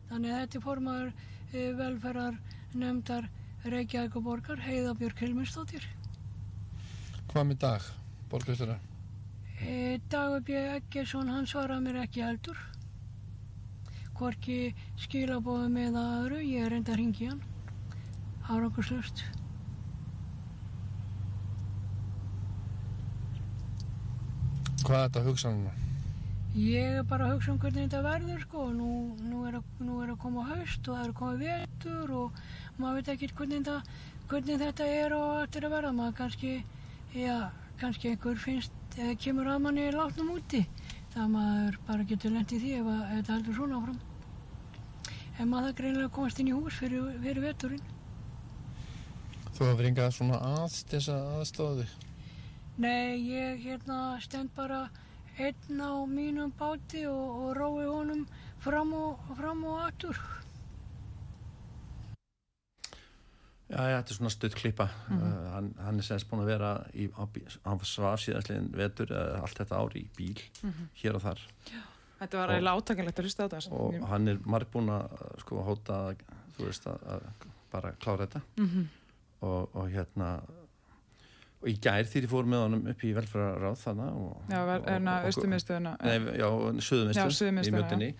[0.10, 1.10] Þannig að þetta er formaður
[1.54, 2.38] e, velferðar
[2.74, 3.30] nefndar
[3.69, 5.86] Reykjavík og borgar, Heiða Björg Heilminsdóttir.
[7.30, 7.88] Hvað með dag,
[8.32, 8.78] borgarstjóra?
[9.60, 10.56] E, Dagur B.
[10.78, 12.62] Eggersson, hann svaraði mér ekki heldur.
[14.17, 17.43] Hvorki skilabóðum eða öðru, ég er reynda að ringi hann.
[18.50, 19.22] Áranguslust.
[24.80, 25.88] Hvað er þetta að hugsa núna?
[26.58, 28.64] Ég er bara að hugsa um hvernig þetta verður sko.
[28.74, 28.90] Nú,
[29.22, 32.40] nú, er, að, nú er að koma haust og það er að koma vetur og
[32.80, 33.98] maður veit ekki hvernig þetta,
[34.32, 35.92] hvernig þetta er og þetta er að verða.
[36.00, 36.54] Maður kannski,
[37.14, 37.36] já,
[37.82, 40.64] kannski einhver finnst, eða kemur að manni látnum úti.
[41.14, 44.00] Það maður bara getur lendið því ef þetta heldur svona áfram.
[45.40, 47.86] En maður það greinilega komast inn í hús fyrir, fyrir veturinn.
[49.54, 51.86] Þú hefur engað svona að þess að aðstóðu?
[52.80, 54.88] Nei, ég hérna stend bara
[55.39, 58.25] einn á mínum báti og, og rói honum
[58.60, 60.17] fram og, fram og aftur.
[63.69, 64.88] Já, já, þetta er svona stutt klippa.
[65.13, 67.21] uh, hann, hann er semst búin að vera í, á,
[67.69, 70.39] á svaf síðastliðin vetur eða allt þetta ár í bíl
[71.04, 71.43] hér og þar
[72.19, 73.75] Þetta var eiginlega átakanlegt að hlusta á þetta.
[73.78, 76.23] og hann er marg búin að sko hóta að,
[76.58, 78.88] þú veist að, að bara klára þetta Mhm.
[79.45, 80.32] og, og hérna
[81.62, 84.88] og í gær þegar ég fór með honum upp í velfæraráð þarna og, Já, og-
[84.88, 85.98] erna, og- austumiðstöðuna.
[86.00, 88.13] Já, Já, suðumistur í mjöndinni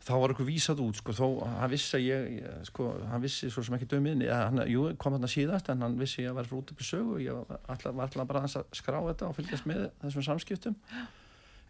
[0.00, 3.50] þá var eitthvað vísað út sko, þó hann vissi að ég, ég sko, hann vissi
[3.52, 6.44] svo sem ekki dömið, hann, jú, kom hann síðast en hann vissi að ég var
[6.56, 9.66] út upp í sögu og ég alltaf, var alltaf bara að skrá þetta og fylgjast
[9.68, 10.76] með þessum samskiptum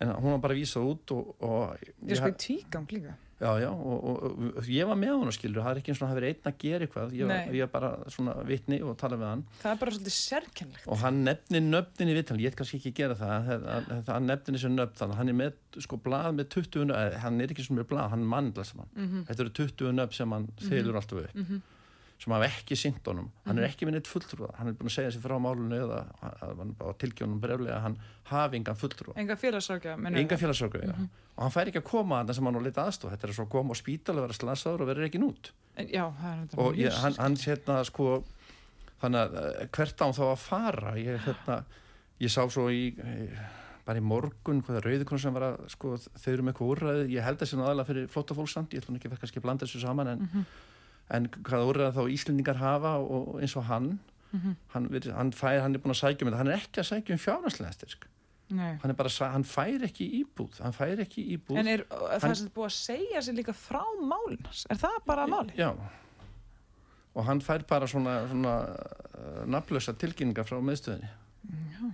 [0.00, 3.16] en hún var bara vísað út og, og Ég er sko í tvígang líka.
[3.40, 6.08] Já, já, og, og, og ég var með hann skilur, það er ekki eins og
[6.10, 7.12] hafi verið einn að gera eitthvað.
[7.16, 9.44] Ég, var- ég var bara svona vitni og tala við hann.
[9.62, 10.84] Það er bara svolítið sérkennlegt.
[10.92, 14.26] og hann nefnir nöfnin í vittal, ég get kannski ekki gera það það- það- hann
[14.28, 17.64] nefnir þessu nöfn þannig hann er með sko blað með 20 nöfn hann er ekki
[17.66, 19.24] sem er blað, hann er mandla saman Mhm.
[19.24, 21.62] þetta eru 20 nöfn sem hann þylur alltaf upp
[22.20, 23.30] sem hafa ekki sýnt honum.
[23.46, 23.62] Hann Mhm.
[23.64, 26.74] er ekki með neitt fulltrúa, hann er búin að segja sér frá málunni eða hann
[27.00, 27.96] tilgjónum breflega að hann
[28.28, 29.14] hafi engan fulltrúa.
[29.16, 29.96] Enga félagsrákja.
[30.38, 31.08] félagssorgu Mhm.
[31.36, 33.32] og hann fær ekki að koma að það sem hann á lita aðstof þetta er
[33.32, 35.50] svo að koma á spítal og vera slasaður og vera ekki nút.
[35.78, 36.58] Já, er þetta.
[36.58, 38.24] og ég, hann, hann hérna sko
[39.00, 40.92] þannig að eh, hvert án þá að fara?
[40.96, 41.64] Ég, hérna,
[42.20, 43.38] ég sá svo í eh,
[43.86, 47.10] bara í morgun hvaða rauðikon sem var að sko þau eru með eitthvað úrræði.
[47.16, 49.42] Ég held að það sé nú aðalega fyrir flóttafólksamt ég ætlum ekki að kannski að
[49.42, 50.46] blanda þessu saman en,
[51.10, 53.90] en hvaða úrræði þá Íslendingar hafa og eins og hann
[54.74, 56.88] hann, vir- hann, fær, hann er búin að sækja um þetta hann er ekki að
[56.92, 58.04] sækja um fjárnarslega styrk
[58.50, 62.52] hann bara, hann fær ekki íbúð hann fær ekki íbúð En er það Hann- sem
[62.54, 64.64] búið að segja sér líka frá málinas?
[64.70, 65.54] Er það bara máli?
[65.58, 65.70] Já
[67.10, 71.10] og hann fær bara svona, svona uh, nafnlösa tilkynningar frá meðstöðinni
[71.74, 71.90] Já.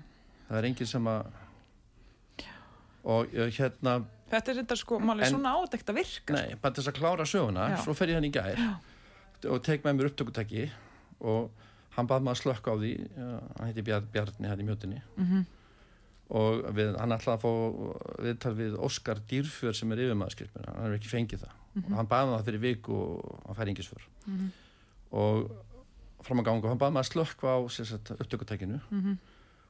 [0.50, 1.30] það er enginn sem að
[3.06, 6.34] og uh, hérna Þetta er þetta sko, máli, svona ádægt að virka.
[6.34, 7.76] nei, bara til þess að klára söguna Já.
[7.84, 8.58] svo fer ég hann í gær
[9.44, 10.70] og tek með mér upptökutæki
[11.20, 11.50] og
[11.96, 15.44] hann bað maður að slökka á því hann heiti Bjar, Bjarni hann í mjötinni Mhm.
[16.30, 17.52] og við, hann ætlaði að fá
[18.24, 21.92] viðtal við Óskar Dýrfjör sem er yfirmaðskipin, hann hefur ekki fengið það Mhm.
[21.92, 24.02] og hann baði það fyrir viku og hann fær ingisför
[25.12, 25.50] og
[26.24, 27.58] fram að ganga, hann baði maður að slökka á
[28.20, 29.18] upptökutækinu Mhm.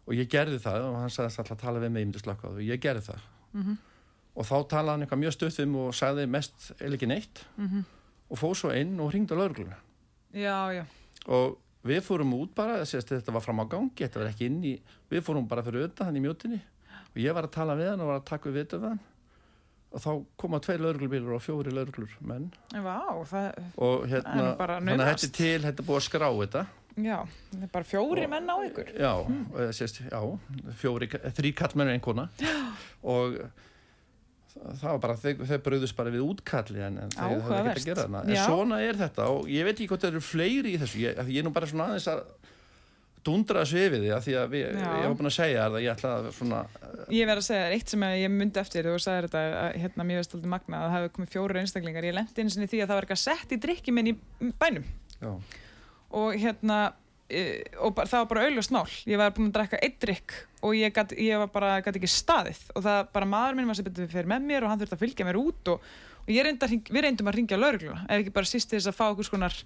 [0.07, 2.47] og ég gerði það og hann sagði alltaf að tala við mig, ég myndi slökka
[2.47, 3.21] á það og ég gerði það
[3.55, 3.79] Mhm.
[4.37, 7.85] og þá talaði hann eitthvað mjög mig og sagði mest eða ekki neitt Mhm.
[8.31, 9.79] Og fóð svo inn og hringdi á laurugluna
[10.37, 10.85] já, já,
[11.27, 14.63] og við fórum út bara sést, þetta var fram á gangi, þetta var ekki inn
[14.67, 14.77] í
[15.11, 16.63] við fórum bara fyrir auðvitað hann í mjótinni
[17.17, 18.99] og ég var að tala við hann og var að taka við hann.
[19.97, 22.51] Og þá koma tvei lauruglubílar og fjóri lauruglur menn
[22.85, 22.99] vá,
[23.31, 26.65] það, og hérna, þannig að þetta er til þetta búið að skrá þetta.
[26.97, 27.17] Já,
[27.53, 28.91] það er bara fjóri menn á ykkur.
[28.99, 30.21] já, og það sést, já
[30.83, 31.09] fjóri,
[31.39, 32.27] þrý kallmenn og einkona
[33.15, 33.39] og
[34.65, 37.89] það var bara, þeir, þeir bröðust bara við útkalli en, en þeir höfðu ekkert að
[37.91, 38.43] gera en Já.
[38.47, 41.41] svona er þetta og ég veit ekki hvort það eru fleiri í þessu, ég, ég
[41.41, 42.25] er nú bara svona aðeins að
[43.27, 45.85] dundra þessu yfir því að því að við, ég var búin að segja þér að
[45.85, 46.61] ég ætla að svona,
[47.17, 50.07] Ég verð að segja þér eitt sem ég myndi eftir þú sagðir þetta, að, hérna,
[50.07, 52.83] mér veist aldrei magna að það hefði komið fjóru einstaklingar, ég lendi eins og því
[52.83, 54.15] að það var eitthvað sett í drikki minn í
[54.63, 54.87] bænum.
[55.17, 55.33] Já,
[56.21, 56.79] og hérna
[57.27, 58.87] og bara, það var bara auðlust mál.
[59.09, 62.63] Ég var búin að drekka eitt drikk og ég, gat ekki staðið.
[62.77, 65.03] Og það bara maður minn var sem betur fyrir með mér og hann þurfti að
[65.03, 65.91] fylgja mér út og,
[66.23, 66.33] og
[66.67, 69.05] að hring, við reyndum að ringja laurugluna ef ekki bara síst til þess að fá
[69.09, 69.59] okkur skonar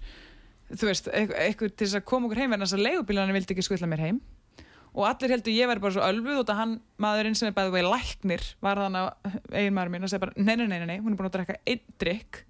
[0.71, 3.65] þú veist, eitthvað, til þess að koma okkur heim en þess að leigubílarnir vildi ekki
[3.67, 4.21] skutla mér heim.
[4.91, 7.75] Og allir heldur ég væri bara svo ölfuð og það hann maðurinn sem er bæðið
[7.77, 10.97] vegi læknir var þann að eigin maður mín og segi bara nei, nei, nei, nei,
[10.97, 12.41] hún er búin að drekka einn drikk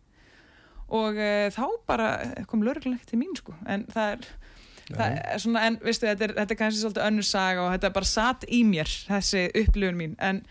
[0.91, 2.08] og e, þá bara
[2.50, 3.54] kom lögreglan ekki til mín sko.
[3.69, 4.26] En það er
[5.41, 8.10] svona, en veistu, þetta er, þetta er kannski svolítið önnur saga og þetta er bara
[8.12, 10.15] satt í mér þessi upplifun mín.
[10.19, 10.41] En,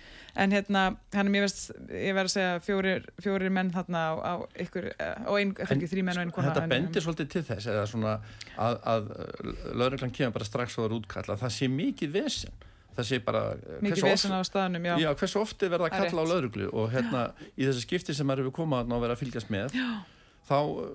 [0.40, 0.84] en hérna,
[1.16, 4.32] hann er mér veist ég verð að segja fjórir, fjórir menn þarna á, á
[4.64, 7.30] ykkur, eh, og ein, fyrir ekki þrý menn og einn kona þetta en- bendir svolítið
[7.34, 8.16] til þess eða svona
[8.56, 9.12] að, að
[9.82, 12.66] lögreglan kemur bara strax og er útkalla það sé mikið vesen.
[12.96, 16.10] Það sé bara eh, mikið vesen á staðnum, já, Já, hversu ofti verða að er
[16.10, 17.20] kalla á lauruglu og hérna
[17.54, 19.86] í þessu skipti sem maður hefur komað og verið að fylgjast með Já.
[20.50, 20.88] þá uh,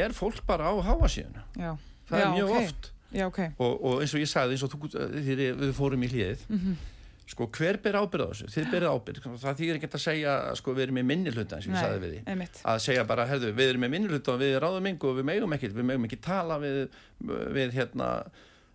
[0.00, 1.72] er fólk bara á háasíðuna já,
[2.10, 2.62] það Já, er mjög ok.
[2.64, 2.90] oft.
[3.12, 3.40] Já, ok.
[3.58, 6.76] Og, og eins og ég sagði eins og þú, þegar við fórum í hlýðið Mhm.
[7.30, 8.46] sko hver ber ábyrð á þessu?
[8.50, 11.66] Þið berið ábyrð, það þýðir ekki að segja sko við erum með minni hluta eins
[11.66, 12.60] og ég sagði við því einmitt.
[12.66, 15.24] Að segja bara, herðu, við erum með minni hluta og við ráðum yngu og við
[15.30, 16.88] megum ekki, við megum ekki tala við,
[17.54, 18.08] við hérna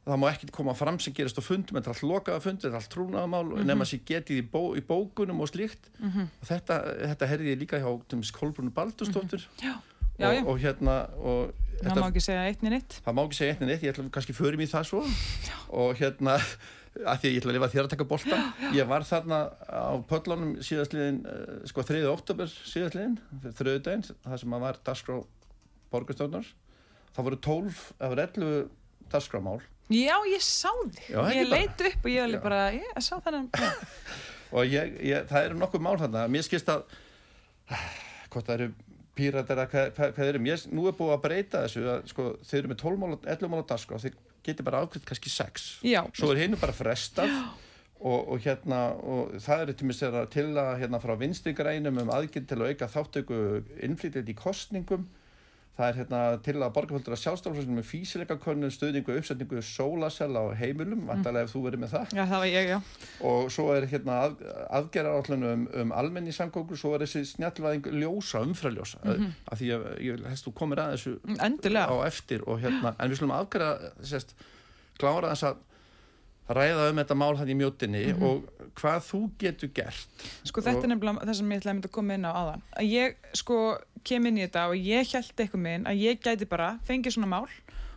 [0.06, 2.78] það má ekkert koma fram sem gerist á fundum þetta er allt lokaða fundur, þetta
[2.78, 3.66] er allt trúnaðamál mm Mhm.
[3.66, 5.90] nema sér getið í, bó, í bókunum og slíkt.
[6.04, 6.76] Og þetta,
[7.10, 9.42] þetta herði ég líka hjá tjums, Kolbrún Baldursdóttur.
[9.60, 9.82] Já, Mhm.
[10.20, 13.22] Já, já, og, og hérna og það má ekki segja eitt niður eitt það má
[13.26, 15.04] ekki segja eitt en eitt, ég ætla kannski förum í það svo.
[15.76, 16.38] Og hérna
[16.96, 20.54] að því ég ætla að lifa þér að taka boltan ég var þarna á pöllunum
[20.64, 22.04] síðastliðin uh, sko 3.
[22.08, 23.18] oktober síðastliðin
[23.60, 25.18] þrjöðudaginn, það sem að var dagskrá
[25.92, 26.52] borgarstjórnar.
[27.16, 28.70] Það voru 12, það voru 11
[29.12, 29.60] dagskrámál
[29.92, 31.60] já, ég sá þig, Já, ég bara.
[31.60, 33.52] leit upp og ég alveg bara, ég sá þennan
[34.56, 36.26] og ég, ég, það eru nokkuð mál þarna.
[36.32, 36.88] Mér skist að
[38.34, 38.70] hvort það eru
[39.18, 42.60] píratar eða hvað, hvað erum ég, nú er búið að breyta þessu að, sko, þeir
[42.62, 46.02] eru með 12 mál, 11 mál á dagskrá þeir geti bara ákveðt kannski 6 já,
[46.14, 47.34] svo er hinn bara frestað
[48.06, 52.12] og, og hérna og það eru til mér til að hérna frá vinstri grænum um
[52.14, 53.40] aðgjörn til að auka þáttöku
[53.88, 55.08] innflytjandi í kostningum
[55.76, 60.56] það er hérna til að borgarfóldur að sjálfstaflössunum með físileika könnun stuðningu uppsetningu sólasella á
[60.56, 62.16] heimilum vantarlega ef þú verið með það.
[62.16, 62.78] Já, það var ég, já.
[63.32, 64.38] Og svo er hérna að,
[64.80, 69.38] aðgerra um, um almenni samgókur svo er þessi snjallvæðing ljósa, umfraljósa mm -hmm.
[69.52, 73.12] að því að ég helst þú komir að þessu endilega, á eftir og hérna, en
[73.12, 74.36] við slum aðgæra sérst,
[74.98, 75.64] klára þess að
[76.54, 78.44] ræða um þetta mál hann í mjótinni og
[78.78, 82.14] hvað þú getur gert sko þetta og- er nefnilega það sem ég ætlaði að koma
[82.14, 82.62] inn á áðan.
[82.78, 83.58] Að ég sko
[84.06, 87.32] kem inn í þetta og ég held eitthvað minn að ég gæti bara fengið svona
[87.32, 87.48] mál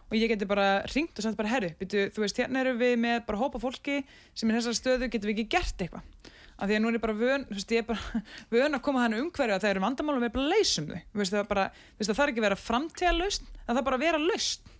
[0.08, 3.26] og ég geti bara ringt og sagt bara herru, þú veist, hérna erum við með
[3.26, 3.98] bara hópa fólki
[4.34, 6.02] sem er í þessari stöðu, getum við ekki gert eitthvað?
[6.58, 8.22] Af því að nú er ég bara vön, þú veist, ég er bara
[8.56, 11.52] vön að koma þannig umhverju að það eru vandamál og við bara leysum þau, það
[11.52, 14.72] það þarf ekki að vera framtíðalaust, það þarf bara að vera laust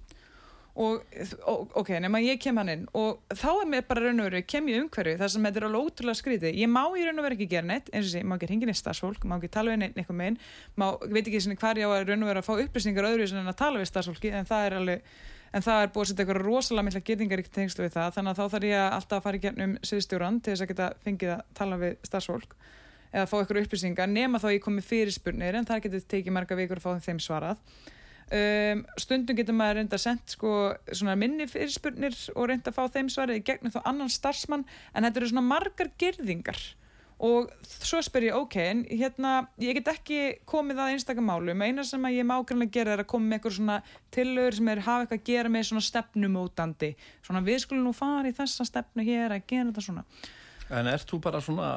[0.79, 1.03] og,
[1.81, 2.85] ok, nema ég kem hann inn.
[2.99, 5.69] Og þá er mér bara raun og veru, kem ég umhverju þar sem þetta er
[5.69, 6.61] alveg ótrúlega skrítið.
[6.63, 8.71] Ég má í raun og veru ekki gera neitt, eins og sé, má ekki hringin
[8.71, 10.39] í starfsfólk, má ekki tala við neitt eitthvað meginn
[10.79, 13.27] má, veit ekki sinni hvar ég á að raun og veru að fá upplýsingar öðru
[13.33, 15.13] en að tala við starfsfólki en það er alveg,
[15.53, 18.33] en það er búið að setja eitthvað rosalega mikla gyrningar í tengslu við það þannig
[18.33, 21.35] að þá þarf ég alltaf að fara í gernum sviðstjóran til þess að geta fengið
[21.35, 22.57] að tala við starfsfólk
[23.09, 26.83] eða fá eitthvað upplýsingar nema þá ég komi fyrirspurnir en það getur tekið marga vikur
[26.83, 27.63] að fá þeim svarað
[28.29, 30.51] Um, stundum getur maður reynda að senda sko,
[31.17, 35.31] minni fyrirspurnir og reynda að fá þeim svarið gegnum þá annan starfsmann en þetta eru
[35.31, 36.61] svona margar gerðingar
[37.25, 40.19] og svo spyr ég ok, en hérna ég get ekki
[40.49, 41.65] komið að einstaka málum.
[41.67, 43.79] Eina sem ég má grannlega gera er að koma með eitthvað svona
[44.15, 46.93] tillögur sem er hafa eitthvað að gera með svona stefnumótandi.
[47.27, 50.07] Svona við skulum nú fara í þessa stefnu hér að gera þetta svona
[50.75, 51.69] En ert þú bara svona,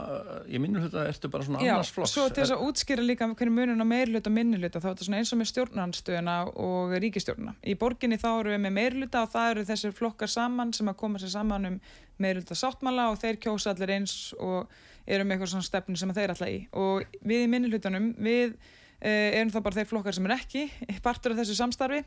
[0.52, 2.12] í minni hluta ertu bara svona Já, annars flokks?
[2.12, 5.08] svo til þess að útskýra líka hvernig munun á meirluta og minnuluta þá er þetta
[5.08, 6.36] svona eins og með stjórnanstöðuna
[6.66, 7.56] og ríkistjórnuna.
[7.64, 11.00] Í borginni þá eru við með meirluta og það eru þessir flokkar saman sem að
[11.00, 11.80] koma sér saman um
[12.22, 14.68] meirluta sáttmála og þeir kjósa allir eins og
[15.08, 16.60] eru með eitthvað svona stefnu sem þeir alltaf í.
[16.76, 18.58] Og við í minnulutanum, við
[19.00, 20.68] eh, erum þá bara þeir flokkar sem er ekki
[21.06, 22.04] partur af þessu samstarfi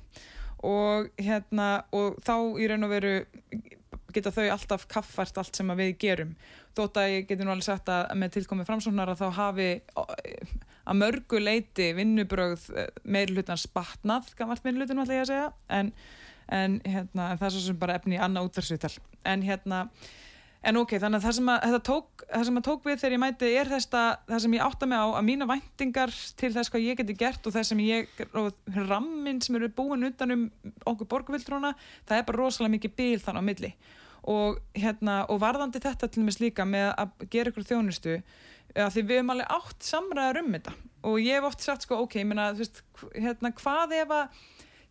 [0.64, 3.14] og, hérna, og þá í raun og veru
[4.14, 6.34] geta þau alltaf kaffært allt sem við gerum
[6.76, 9.70] þótt að ég geti nú alveg sagt að með tilkomið framsóknar að þá hafi
[10.84, 12.68] að mörgu leiti vinnubröð
[13.04, 15.48] meir hlutans batnað gammalt meir hlutinu ætla ég að segja.
[15.68, 15.94] En,
[16.52, 18.94] en, hérna, en það er svo sem bara efni í annað útversvital
[19.24, 19.86] en hérna
[20.64, 23.22] en ok, þannig að það sem að, tók, það sem að tók við þegar ég
[23.22, 26.72] mæti er þess að það sem ég átta mig á að mína væntingar til þess
[26.72, 30.46] hvað ég geti gert og þess sem ég og rammin sem eru búin utanum
[30.88, 31.74] okkur borgarvildrúna,
[32.08, 33.72] það er bara rosalega mikið bíl þannig á milli
[34.30, 38.18] og, hérna, og varðandi þetta til dæmis líka með að gera ykkur þjónustu
[38.74, 40.74] að því við hefum alveg átt samræðar um þetta.
[41.04, 42.80] Og ég hef oft sagt sko ok, ég meina, þú veist,
[43.12, 44.38] hérna, hvað ef að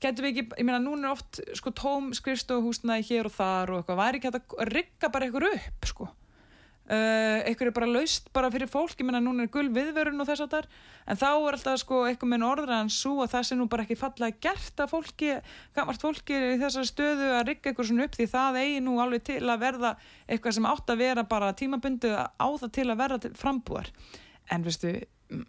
[0.04, 3.82] getur við ekki, ég meina, núna er oft sko tóm skrifstofuhúsnaði hér og þar og
[3.82, 6.10] eitthvað, væri ekki hægt að rigga bara ykkur upp sko
[6.84, 8.98] Uh, eitthvað er bara laust bara fyrir fólk.
[9.00, 10.68] Ég menna núna er gull viðverun og þess að þar
[11.08, 13.98] en þá er alltaf sko eitthvað með orðraðan svo að það sé nú bara ekki
[14.02, 15.32] fallega gert að fólki,
[15.78, 19.26] gammalt fólki í þessari stöðu að rigga eitthvað svona upp því það eigi nú alveg
[19.32, 19.96] til að verða
[20.28, 23.92] eitthvað sem átt að vera bara tímabundu á það til að verða frambúar
[24.52, 24.94] en veistu,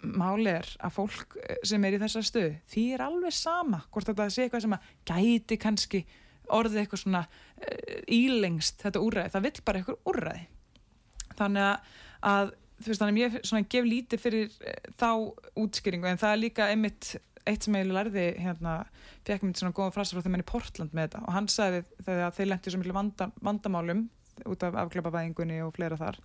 [0.07, 4.31] máli er að fólk sem er í þessari stöðu því er alveg sama hvort þetta
[4.31, 6.07] sé eitthvað sem að gæti kannski
[6.55, 10.43] orðið eitthvað svona uh, ílengst þetta úrræði, það vill bara eitthvað úrræði
[11.39, 15.09] þannig að þú veist þannig að ég svona, gef lítið fyrir eh, þá
[15.61, 16.11] útskýringu.
[16.11, 17.15] En það er líka einmitt
[17.45, 18.79] eitt sem ég lærði hérna,
[19.27, 21.25] fekk mér svona góða frasa frá þeim enn í Portland með þetta.
[21.27, 24.07] Og hann sagði þegar þeir lendi svo miklu vanda, vandamálum
[24.51, 26.19] út af afglöpavæðingunni og fleira þar.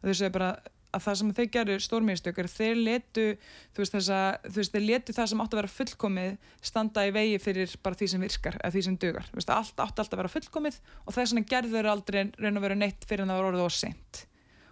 [0.00, 0.54] Að þau segja bara
[0.96, 4.86] að það sem þeir gerur stórmýrstök er þeir letu þú veist, þessa, þú veist, þeir
[4.86, 8.56] letu það sem átt að vera fullkomið standa í vegi fyrir bara því sem virkar,
[8.62, 9.28] eða því sem dugar.
[9.36, 13.04] Veist, allt átt að vera fullkomið og þess vegna gerður aldrei raun og veru neitt
[13.10, 14.24] fyrir en það var orðið og sent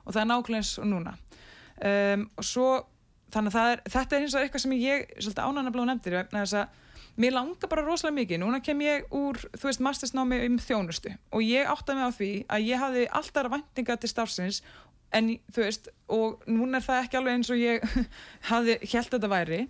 [0.04, 1.16] og það er nákvæmlega eins og núna.
[1.84, 2.68] Um, og svo
[3.34, 6.80] þannig að er, þetta er eins og eitthvað sem ég svolítið ánægna nefndir þess að
[7.20, 11.44] mér langar bara rosalega mikið, núna kem ég úr þú veist mastersnámi um þjónustu og
[11.46, 14.62] ég áttaði mig á því að ég hafði alltaf væntinga til starfsins
[15.14, 17.84] en þú veist, og núna er það ekki alveg eins og ég
[18.50, 19.60] hafði held að þetta væri.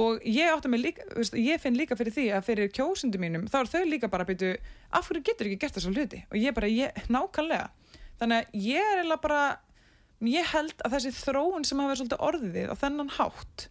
[0.00, 3.46] Og ég áttaði mig líka veist, ég finn líka fyrir því að fyrir kjósundu mínum
[3.50, 4.52] þá er þau líka bara að byrju
[4.98, 6.22] af hverju getur ekki gert þessu hluti?
[6.30, 7.70] Og ég bara, ég, nákvæmlega.
[8.20, 9.42] Þannig að ég er eða bara
[10.28, 13.68] ég held að þessi þróun sem hafa verið svolítið orðið á þennan hátt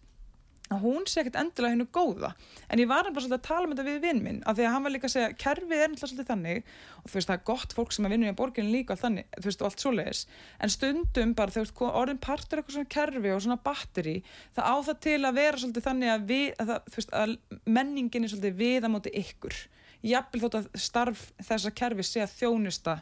[0.70, 2.30] að hún sé ekkert endilega hennu góða.
[2.70, 4.74] En ég var bara svolítið að tala um þetta við vinn minn af því að
[4.76, 6.70] hann var líka að segja, kerfið er endilega svolítið þannig
[7.00, 9.26] og þú veist það er gott fólk sem að vinna í borginu líka allt þannig,
[9.34, 10.22] þú veist og allt svoleiðis
[10.62, 14.16] en stundum bara veist orðin partur eitthvað svona kerfi og svona batteri
[14.54, 17.36] það á það til að vera svolítið þannig að, við, að, það, veist, að
[17.66, 19.62] menningin er svolítið við að móti ykkur.
[20.06, 23.00] Jafnvel þótt að starf þessa kerfi sé að þjónusta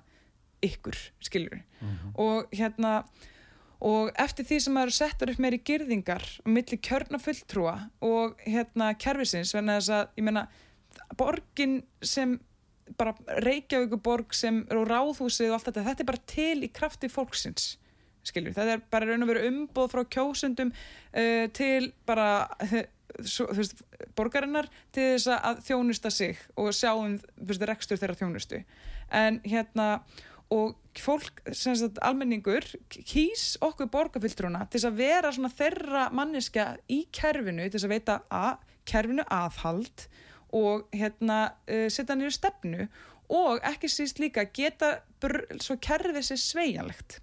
[0.64, 2.14] ykkur, skiljur mm -hmm.
[2.16, 3.02] og hérna
[3.84, 9.90] og eftir því sem maður settar upp meiri girðingar millir kjörnafulltrúa og hérna kervisins að
[10.18, 10.48] ég menna
[11.18, 12.38] borgin sem
[12.98, 13.14] bara
[13.44, 17.76] Reykjavíkuborg sem og ráðhúsið og allt þetta þetta er bara til í krafti fólksins
[18.28, 22.48] skiljur, þetta er bara raun og veru umboð frá kjósundum uh, til bara
[23.24, 23.82] svo, veist,
[24.18, 27.18] borgarinnar til þess að þjónusta sig og sjáum
[27.70, 28.62] rekstur þeirra þjónustu.
[29.14, 29.88] En hérna
[30.52, 37.68] og fólk, sagt, almenningur kýs okkur borgarfylgtrúna til að vera svona þeirra manniska í kerfinu
[37.70, 40.08] til að veita að kerfinu aðhald
[40.56, 42.88] og hérna uh, setja nýju stefnu
[43.28, 44.98] og ekki síst líka geta
[45.60, 47.18] svo kerfið sér sveianlegt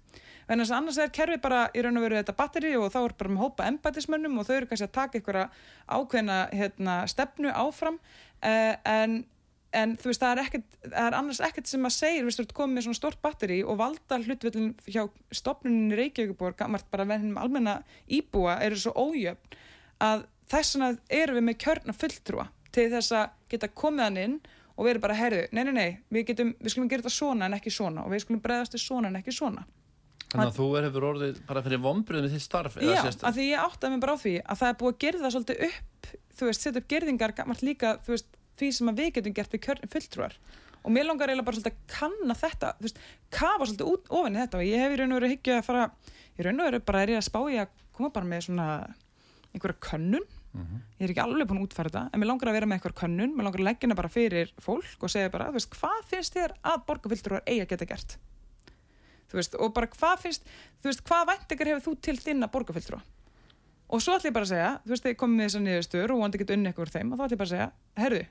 [0.46, 3.00] en þess að annars er kerfið bara í raun og veru þetta batteri og þá
[3.02, 5.46] er bara með hópa embætismönnum og þau eru kannski að taka einhverja
[5.90, 9.24] ákveðna hérna, stefnu áfram uh, en
[9.74, 12.40] en þú veist, það er, ekkert, það er annars ekkert sem að segja, þú veist,
[12.40, 15.02] þú ert komið með svona stort batteri og valda hlutvöldin hjá
[15.34, 19.58] stopnuninni Reykjavíkuborg, gammalt bara vennum almenna íbúa, eru svo ójöfn
[20.06, 20.90] að þess vegna
[21.22, 22.46] eru við með kjörna fulltrúa
[22.76, 24.36] til þess að geta komið hann inn
[24.76, 27.48] og við erum bara, herðu, nei, nei, nei, við, getum, við skulum gera þetta svona
[27.48, 29.64] en ekki svona og við skulum bregðast til svona en ekki svona.
[30.26, 32.76] Þannig að þú hefur orðið bara fyrir vonbröðum í því starf?
[32.82, 35.30] Já, af því ég áttaði mig bara á því að það er búið að gerða
[35.32, 39.36] svolítið upp, þú veist, setja upp gerðingar gammalt líka, þú veist, því sem við getum
[39.36, 40.38] gert við fulltrúar.
[40.86, 43.00] Og mér langar eiginlega bara svolítið að kanna þetta þú veist,
[43.34, 45.64] kafa svolítið út ofan í þetta og ég hef í raun og veru higgju að
[45.66, 45.86] fara
[46.36, 48.66] í raun og veru bara er ég að spá ég að koma bara með svona
[49.50, 50.28] einhverja könnun.
[50.56, 50.78] Mm -hmm.
[51.00, 53.00] ég er ekki alveg búin að útfæra þetta en mér langar að vera með einhverja
[53.00, 56.00] könnun mér langar að leggja hana bara fyrir fólk og segja bara, þú veist, hvað
[56.06, 58.18] finnst þér að borgarfulltrúar eigi að geta gert?
[59.28, 60.42] Þú veist, og bara hvað finnst
[60.80, 63.02] þú veist, hvað væntingar hefur þú til þinna borgarfulltrúa?
[63.88, 66.20] Og svo ætlum ég bara að segja þú veist, þegar komið með þessar niðurstöður og
[66.20, 68.24] vandi ekki unni eitthvað úr þeim og þá ætlum ég bara að segja, herðu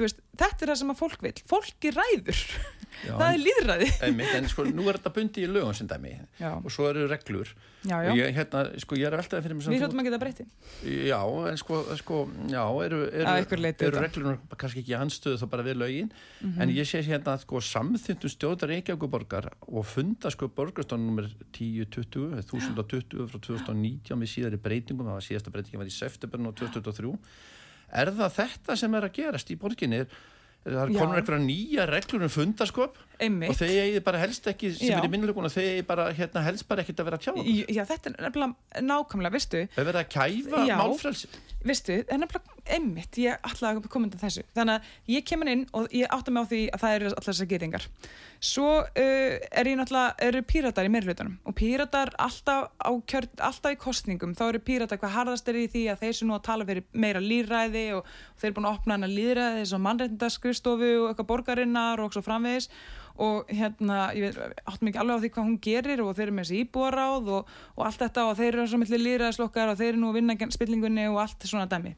[0.00, 2.38] veist, þetta er það sem að fólk vil fólki ræður,
[3.02, 6.12] Já, það er líðræði einmitt, en sko nú er þetta bundi í lögum sem dæmi.
[6.40, 6.50] Já.
[6.56, 7.50] og svo eru reglur.
[7.82, 10.20] Já, og ég, hérna, sko ég er að veltaði fyrir mig við hljóttum að geta
[10.22, 10.44] breytti
[11.08, 11.18] Já,
[11.50, 12.18] en sko, sko
[12.52, 16.12] já, eru, eru, eru reglunum kannski ekki anstöðu þá bara við lögin.
[16.40, 16.60] Mhm.
[16.62, 22.38] en ég sé hérna að sko samþyndum stjóðar Reykjavíkuborgar og funda sko borgarstofn nummer 1020
[22.44, 27.16] 1020 frá 2019 með síðari breytingum, það var síðasta breytingum var í september og 2023
[27.92, 30.04] er það þetta sem er að gerast í borginni?
[30.62, 34.72] Er Það konur eitthvað nýja reglur um fundaskop og einmitt þeir eigi bara helst ekki
[34.74, 34.96] sem Já.
[34.98, 37.66] er í minnluguna, þeir eigi bara hérna, helst bara ekkert að vera að tjá Í-
[37.76, 39.62] já, þetta er nefnilega nákvæmlega, veistu.
[39.74, 40.76] Það er verið að kæfa Já.
[40.80, 41.30] málfrelsi.
[41.62, 44.42] Veistu, það er nefnilega einmitt, ég ætla að koma undan þessu.
[44.56, 47.28] Þannig að ég kemur inn og ég átta mig á því að það eru allar
[47.30, 47.88] þessar gýringar
[48.42, 52.72] svo uh, er ég náttúrulega eru píratar í meirhlutunum og píratar alltaf,
[53.06, 56.30] kjör, alltaf í kostningum þá eru píratar hvað harðast er í því að þeir sem
[56.30, 59.62] nú að tala fyrir meira líðræði og, og þeir eru búin að opna hana líðræði
[59.62, 62.66] eins og mannreitndaskrifstofu og eitthvað borgarinnar og svo framvegis
[63.20, 66.46] og hérna, ég áttum ekki alveg á því hvað hún gerir og þeir eru með
[66.48, 70.02] þessi íbúaráð og, og allt þetta og þeir eru svo milli líðræðislokkar og þeir eru
[70.02, 71.96] nú að vinna spillingunni og allt svona dæmi.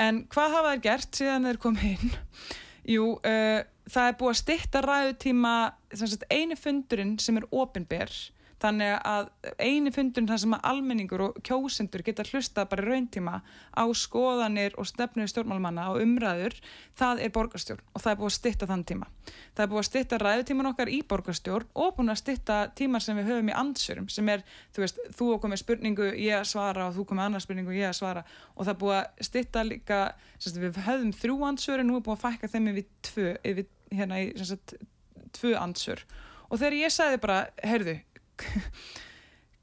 [0.00, 2.14] En hvað hafa þeir gert síðan þeir komið inn?
[2.96, 5.54] Jú, uh, það er búið að stytta ræðutíma,
[6.30, 8.12] eini fundurinn sem er opinber,
[8.62, 9.28] þannig að
[9.60, 13.40] eini fundurinn þar sem að almenningur og kjósendur geta hlustað bara í rauntíma
[13.76, 16.56] á skoðanir og stefnur stjórnmálumanna og umræður,
[16.96, 19.10] það er borgarstjórn og það er búið að stytta þann tíma.
[19.56, 23.20] Það er búið að stytta ræðutíman okkar í borgarstjórn og búin að stytta tímar sem
[23.20, 26.96] við höfum í ansörum sem er, þú veist, þú komið spurningu, ég að svara og
[26.96, 30.02] þú komið annar spurningu, ég að svara og það er búið að stytta líka,
[30.38, 34.20] sagt, við höfum þrjú ansöru, nú er búið að fækka þeim yfir tvö, yfir, hérna
[34.22, 34.76] í, sagt,
[35.36, 35.56] tvö
[36.46, 37.96] og þegar ég sagði bara, heyrðu,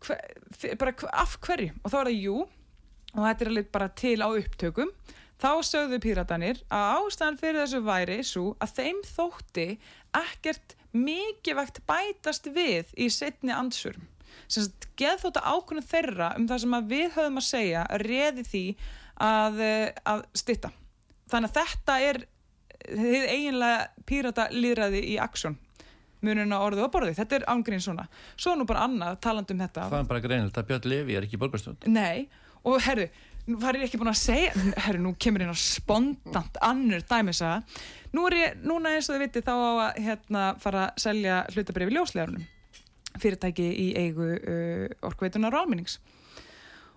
[0.03, 1.73] hver, bara af hverju?
[1.83, 2.37] Og þá er það jú
[3.13, 4.93] og þetta er alveg bara til á upptökum.
[5.43, 9.67] Þá sögðu píratanir að ástæðan fyrir þessu væri svo að þeim þótti
[10.15, 14.05] ekkert mikilvægt bætast við í setni ansvörum
[14.49, 14.69] sem
[14.99, 18.63] geð þótt að ákvörðun þeirra um það sem að við höfum að segja reði því
[19.23, 20.71] að, eh, að stytta.
[21.31, 22.21] Þannig að þetta er
[22.93, 25.57] eiginlega pírata líðræði í aksjón
[26.23, 28.07] munurinn á orðu og borði, þetta er ángrín svona.
[28.35, 29.89] Svo nú bara annað talandi um þetta.
[29.91, 31.85] Það er bara greinilegt að Björn Levi er ekki borgarstjórn?
[31.91, 32.25] Nei,
[32.63, 33.07] og herru,
[33.59, 34.53] var ég ekki búin að segja,
[34.85, 37.57] herru, nú kemur á spontant annur dæmisa.
[38.15, 41.39] Nú er ég, núna eins og þið vitið, þá á að hérna fara að selja
[41.51, 42.45] hlutabrifi ljóslegarunum,
[43.19, 45.99] fyrirtæki í eigu uh, orkveitunar og almennings.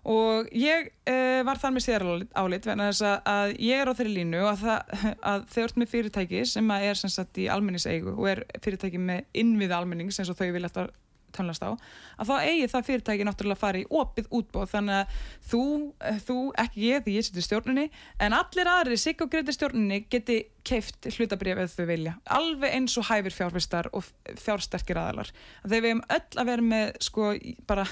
[0.06, 2.04] Og ég uh, var þar með sér
[2.38, 6.44] álit vegna þess að, ég er á þeirri línu og að, þau ert með fyrirtæki
[6.46, 10.38] sem að er sem sagt í almenningseigu og er fyrirtæki með innvið almennings eins og
[10.38, 10.94] þau vilja alltaf
[11.36, 11.74] tönlast á,
[12.16, 15.16] að þá eigi það fyrirtæki náttúrulega að fara í opið útbóð þannig að
[15.50, 15.62] þú,
[16.00, 17.86] eh, þú ekki ég því ég seti stjórnunni,
[18.24, 22.96] en allir aðri sig og greiti stjórnunni geti keift hlutabrif eða þau vilja, alveg eins
[23.00, 24.06] og hæfir fjárfistar og
[24.40, 27.34] fjársterkir aðalar að þeir við hefum öll að vera með sko
[27.68, 27.86] bara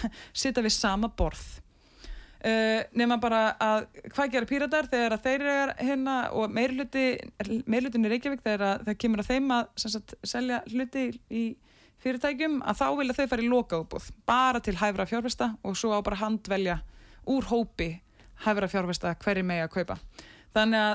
[0.45, 1.45] sita við sama borð
[2.45, 7.05] Uh, nema bara að hvað gera píratar þegar þeir eru hérna og meirluti
[7.65, 11.45] meirlutin í Reykjavík þegar að það kemur að þeim að sagt, selja hluti í
[12.05, 16.05] fyrirtækjum að þá vilja þau fara í lokaúbúð bara til hæfra fjárfesta og svo á
[16.05, 16.77] bara handvelja
[17.33, 17.89] úr hópi
[18.45, 19.99] hæfra fjárfesta hverju megi að kaupa.
[20.53, 20.95] Þannig að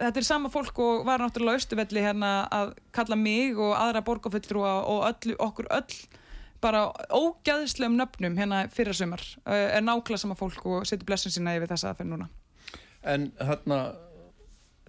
[0.00, 4.74] þetta er sama fólk og var náttúrulega austuvelli hérna að kalla mig og aðra borgarfulltrúa
[4.86, 6.19] og öll, okkur öll
[6.62, 6.84] bara
[7.16, 9.16] ógæðislegum nöfnum hérna fyrir uh,
[9.54, 12.30] er nákvæmlega sama fólk og setur blessun sína yfir þessa aðferð núna.
[13.02, 13.80] En hérna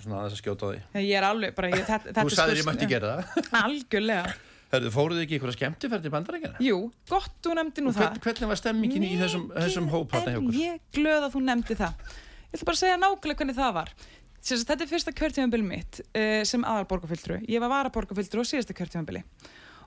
[0.01, 0.80] svona aðeins að skjóta því.
[1.05, 3.45] Ég er alveg bara ég, þetta, þetta Þú sagðir ég mætti gera það.
[3.65, 4.34] Algjörlega,
[4.72, 6.59] Herðu, fóruð þið ekki ykkur að skemmtifærdi í bandarækjana?
[6.63, 6.78] jú,
[7.11, 10.39] gott þú nefndi nú það Hvern, hvernig var stemmingin í þessum, þessum hóp hérna hjá
[10.39, 10.59] okkur?
[10.61, 12.13] ég glöð að þú nefndi það.
[12.41, 13.91] Ég ætla bara að segja nákvæmlega hvernig það var.
[14.41, 15.99] Sérst, þetta er fyrsta kjörtífambili mitt
[16.49, 19.22] sem aðal borgarfylltru ég var vara borgarfylltru á síðasta kjörtífambili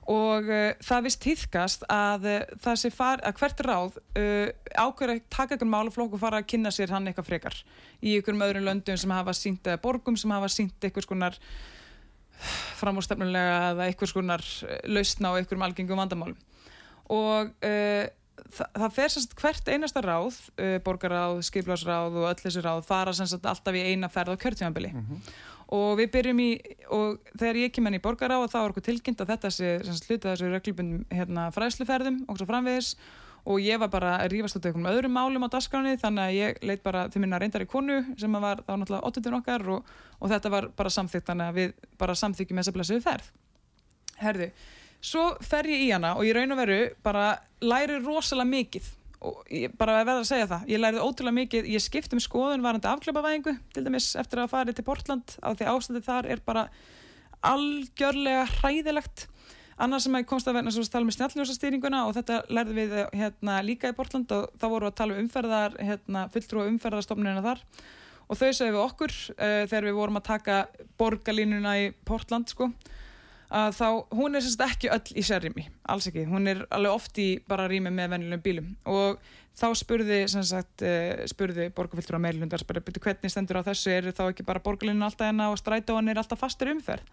[0.05, 5.57] og uh, það vist týðkast að uh, far, að hvert ráð uh, ákveður að taka
[5.57, 7.57] ykkur málaflokk og fara að kynna sér hann eitthvað frekar.
[8.05, 11.39] Í ykkur öðrum löndum sem hafa sínt eða borgum sem hafa sínt eitthvað skonar
[12.77, 14.45] framúrstefnulega eða eitthvað skonar
[14.91, 16.37] lausna á einhverjum algengum vandamálum.
[17.15, 20.41] Og það, það fer semst hvert einasta ráð
[20.85, 24.91] borgaráð, skiplásráð og öll þessi ráð fara semst alltaf í eina ferð á kjörtímanbili
[25.73, 26.49] og við byrjum í
[26.93, 30.33] og þegar ég kem henni í borgaráð þá er okkur tilkynnt að þetta sé hluta
[30.33, 32.95] þessu reglubundum hérna, fræðsluferðum og svo framvegis
[33.45, 36.61] og ég var bara að rífast út einhverjum öðrum málum á dagskráni þannig að ég
[36.65, 39.33] leit bara til minna reyndari konu sem að var þá náttúrulega 8.
[39.39, 43.31] okkar og, og þetta var bara samþykkt þannig að við bara samþykjum þessa blessuðu ferð
[44.15, 44.47] Herðu,
[45.03, 47.25] svo fer ég í hana og ég raun og veru bara
[47.61, 48.93] læri rosalega mikið
[49.79, 53.55] bara verða að segja það ég lærið ótrúlega mikið, ég skipt um skoðun varandi afklöpavæðingu
[53.73, 56.67] til dæmis eftir að fara til Portland á því ástændið þar er bara
[57.45, 59.27] algjörlega hræðilegt.
[59.75, 62.93] Annars sem að ég komst að verna að tala með snjalljósastýringuna og þetta lærði við
[63.19, 67.63] hérna, líka í Portland og þá voru að tala um umferðar hérna, fulltrú umferðarstofnunina þar.
[68.25, 70.61] Og þau segðu okkur uh, þegar við vorum að taka
[70.97, 72.71] borgarlínuna í Portland sko
[73.55, 73.87] að þá,
[74.17, 77.69] hún er semst ekki öll í sérrými, alls ekki, hún er alveg oft í bara
[77.71, 78.67] rými með venjulegum bílum.
[78.91, 79.21] Og
[79.55, 84.11] þá spurði, sem sagt, uh, spurði borgarfylgtur á meilundar, spurði hvernig stendur á þessu, er
[84.11, 87.07] þá ekki bara borgarlínuna alltaf enna og strætóan er alltaf fastur umferð?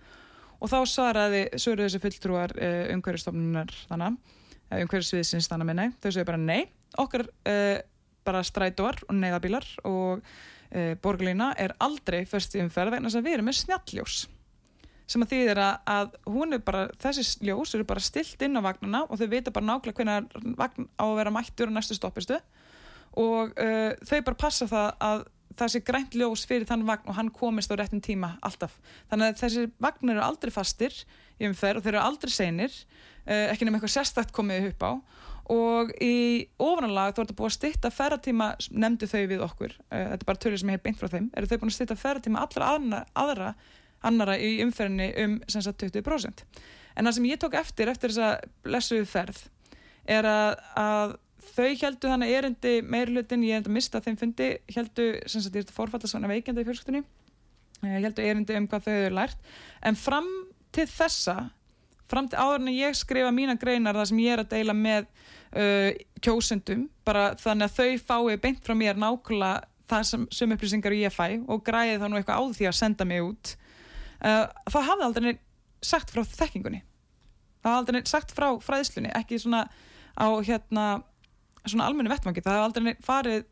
[0.63, 4.19] Og þá svaraði, svöruði þessi fulltrúar uh, umhverjastofnunar þannig,
[4.67, 6.63] uh, umhverjasviðsins þannig með nei, þau segja bara nei,
[6.99, 7.29] okkar
[8.23, 10.21] bara strætóar og neyðabílar og
[11.03, 14.19] borgarlína er aldrei fyrst í umferð vegna að við erum með snjalljós
[15.13, 18.65] sem að þýðir að, að hún er bara, þessi ljós eru bara stilt inn á
[18.65, 22.39] vagnuna og þau vita bara nákvæmlega hvernig vagn á að vera mættur á næstu stoppistu
[23.21, 27.17] og uh, þau bara passa það að það sé grænt ljós fyrir þann vagn og
[27.19, 28.79] hann komist á réttin tíma alltaf.
[29.11, 30.97] Þannig að þessi vagn eru aldrei fastir
[31.37, 32.79] í umferð og þeir eru aldrei senir,
[33.27, 34.93] uh, ekki nefnum eitthvað sérstakt komið upp á
[35.53, 40.05] og í ofananlag þú ert að búa að stitta ferratíma, nefndu þau við okkur, uh,
[40.15, 41.99] þetta er bara törður sem ég hef beint frá þeim, eru þau búin að stitta
[41.99, 43.49] ferratíma allra aðra, aðra
[44.09, 46.45] annara í umferðinni um sagt, 20%.
[46.97, 49.41] En það sem ég tók eftir, eftir þessa lesuðu ferð,
[50.11, 51.15] er að, að
[51.53, 55.67] þau heldu þannig erindi meirlutin, ég held að mista þeim fundi, heldu, sem sagt, ég
[55.67, 57.03] er forfalla svona veikenda í fjölskyttunni,
[57.83, 59.51] heldu erindi um hvað þau hefur lært,
[59.83, 60.31] en fram
[60.75, 61.37] til þessa,
[62.11, 65.09] fram til áður en ég skrifa mína greinar það sem ég er að deila með
[65.09, 65.91] uh,
[66.25, 71.13] kjósendum, bara þannig að þau fái beint frá mér nákvæmlega það sem, sem upplýsingar ég
[71.13, 73.55] fæ og græði þá nú eitthvað á því að senda mig út
[74.25, 75.33] uh, þá hafði aldrei
[75.83, 76.83] sagt frá þekkingunni
[77.63, 79.67] það hafði aldrei sagt frá fræðslunni ekki svona
[80.19, 80.87] á hérna
[81.67, 83.45] svona almenni vettvangi, það hafði aldrei farið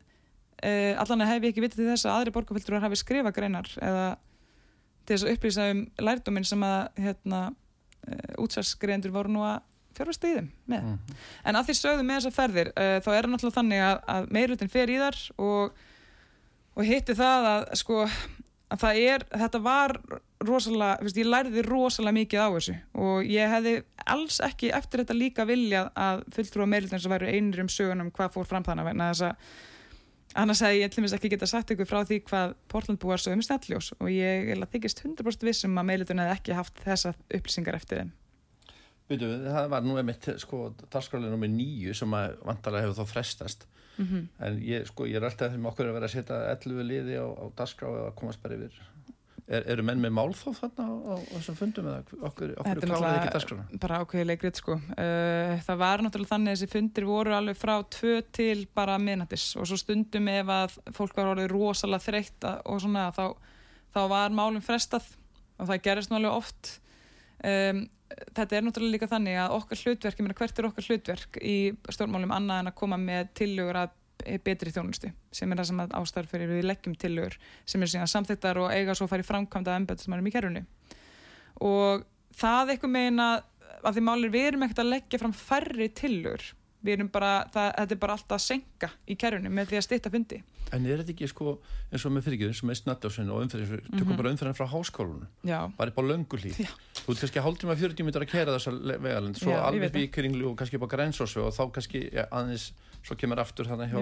[0.65, 4.05] uh, allan hef ég ekki vitið til þess að aðri borgarfylgjurar hafi skrifað greinar eða
[5.05, 9.61] til þess að upplýsa um lærdóminn sem að hérna uh, útsvarsgreyndur voru nú að
[9.95, 10.83] fjárfast í þeim með.
[10.83, 11.15] Mm -hmm.
[11.49, 14.29] En að því sögðu með þessar ferðir uh, þá er það náttúrulega þannig að, að
[14.37, 15.81] meirlutin fer í þar og,
[16.75, 18.05] og hitti það að sko
[18.71, 19.97] að það er, þetta var
[20.47, 23.73] rosalega, veist, ég lærði rosalega mikið á þessu og ég hefði
[24.05, 28.13] alls ekki eftir þetta líka vilja að fulltrú að meirildin sem væru einir um sögunum
[28.15, 29.35] hvað fór fram þannig að þess að
[30.41, 33.91] annars hefði ég tlumist ekki geta sagt ykkur frá því hvað Portland búar sögum snelljós
[33.97, 38.03] og ég er að þykist 100% vissum að meirildin hefði ekki haft þessa upplýsingar eftir
[38.03, 38.11] þeim
[39.11, 43.65] Veitu, það var nú einmitt sko, darskrálega nummið nýju sem að vantarlega hefur þá frestast
[43.97, 44.27] mm -hmm.
[44.47, 47.27] en ég, sko, ég er alltaf þegar okkur að vera að setja 11 liði á,
[47.27, 47.45] á
[49.51, 53.79] Er, eru menn með málþóf þarna á, þessum fundum eða okkur, okkur kláraði ekki dasgrana?
[53.83, 54.77] Bara ákveði leikrið sko.
[54.95, 59.49] Uh, það var náttúrulega þannig að þessi fundir voru alveg frá tvö til bara minnættis
[59.59, 63.25] og svo stundum ef að fólk var orðið rosalega þreytt og svona þá,
[63.91, 65.09] þá var málum frestað
[65.57, 66.75] og það gerist náttúrulega oft.
[67.43, 67.85] Um,
[68.37, 71.57] þetta er náttúrulega líka þannig að okkar hlutverk, ég meina hvert er okkar hlutverk í
[71.91, 73.97] stjórnmálum annað en að koma með tillögur að
[74.43, 78.61] betri þjónustu sem er það sem ástæður fyrir við leggjum tillögur sem er síðan samþektar
[78.63, 80.65] og eiga svo að fara í framkvæmda embætismærum í kerfunu
[81.61, 82.05] og
[82.37, 83.29] það eitthvað meina
[83.81, 86.51] að því málir við erum ekkert að leggja fram færri tillögur.
[86.81, 89.83] Við erum bara, það, þetta er bara alltaf að senka í kerfunu með því að
[89.85, 90.39] styrta fundi.
[90.73, 91.53] En er þetta ekki sko
[91.91, 93.99] eins og með fyrirgjörðin sem er snaddásin og umferðin, mm -hmm.
[93.99, 95.27] tökum bara umferðin frá háskólunum.
[95.77, 99.51] Bara upp á löngulíð þú ert kannski hálftíma 40 minnur að kera þessa vegalend svo
[99.51, 102.73] Já, alveg við kringlu og kannski upp á grænsósu og þá kannski ja, aðeins
[103.05, 104.01] svo kemur aftur þannig hjá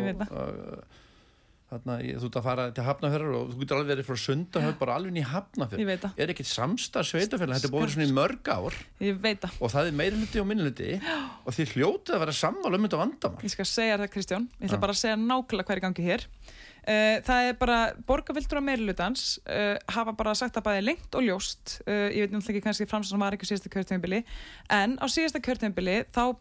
[1.69, 4.93] Þarna, þú ert að fara til Hafnafjörður og þú getur alveg verið frá Sundahöf bara
[4.97, 8.77] alveg í Hafnafjörð er ekki samstarf sveitafjörð þetta er búin svona í mörg ár.
[9.59, 13.45] Og það er meirluti og minnluti og þið hljótið að vera sammála um þetta vandamál.
[13.45, 16.27] Ég skal segja það Kristján, ég ætla bara að segja nákvæmlega hverju gangi hér.
[16.89, 21.27] Uh, það er bara, borgarvildur á meirlutans uh, hafa bara sagt að bæði lengt og
[21.27, 21.77] ljóst.
[21.85, 24.23] Uh, ég veit náttúrulega ekki kannski fram sem var ekki síðasta kjörtjöfnbili
[24.73, 26.31] en á síðasta kjörtjöfnbili þá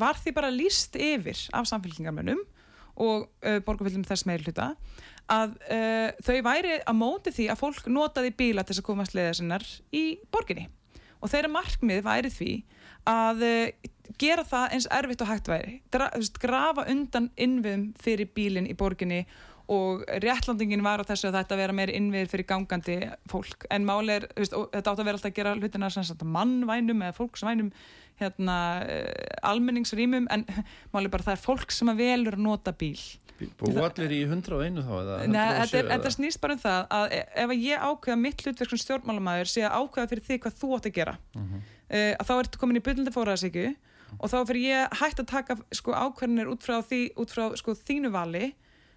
[0.00, 2.42] var því bara líst yfir af samfélkingarmönnum
[2.94, 4.74] og uh, borgarfjöldum þess meir hluta
[5.30, 9.16] að uh, þau væri að móti því að fólk notaði bíla til þess að komast
[9.16, 9.64] leiða sinnar
[9.94, 10.68] í borginni.
[11.24, 12.52] Og þeirra markmið væri því
[13.08, 13.88] að uh,
[14.20, 15.78] gera það eins erfitt og hægt væri.
[15.92, 19.24] Dra, grafa undan innviðum fyrir bílinn í borginni
[19.72, 22.98] og réttlandingin var á þessu að þetta vera meir innviðir fyrir gangandi
[23.30, 25.90] fólk en máli er, þetta átt að vera alltaf að gera hlutina
[26.36, 27.70] mannvænum eða fólksvænum
[28.20, 30.44] hérna, uh, almenningsrýmum en
[30.94, 32.98] máli bara það er fólk sem að velur að nota bíl
[33.58, 34.92] Bú allir í 101 þá?
[35.26, 39.50] Nei, þetta snýst bara um það að e- ef ég ákveða mitt hlutverk sem stjórnmálamæður
[39.50, 41.64] sé að ákveða fyrir því hvað þú átt að gera uh -huh.
[41.88, 43.66] uh, að þá ertu komin í byllandi fóraðsíku
[44.20, 47.74] og þá fyrir ég hægt að taka sko, ákvarðinir út frá, því, út frá sko,
[47.74, 48.52] þínu vali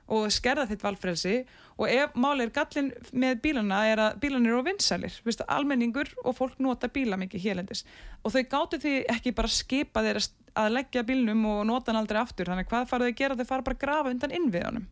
[0.07, 1.37] og skerða þitt valfrelsi.
[1.77, 6.37] Og ef máli er gallin með bílana er að bílanir eru vinsælir, Vist, almenningur og
[6.39, 7.83] fólk nota bíla mikið hérlendis.
[8.23, 10.21] Og þau gáttu því ekki bara skipa þeir
[10.57, 12.49] að leggja bílnum og nota hann aldrei aftur.
[12.49, 14.87] Þannig hvað farið þau að gera, þau fara bara að grafa undan innviðanum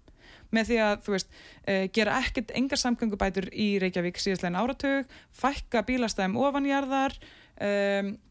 [0.53, 1.31] með því að, þú veist,
[1.65, 8.24] uh, gera ekkert engar samgöngubætur í Reykjavík síðastlegin áratug, fækka bílastæðum ofanjarðar um, uh,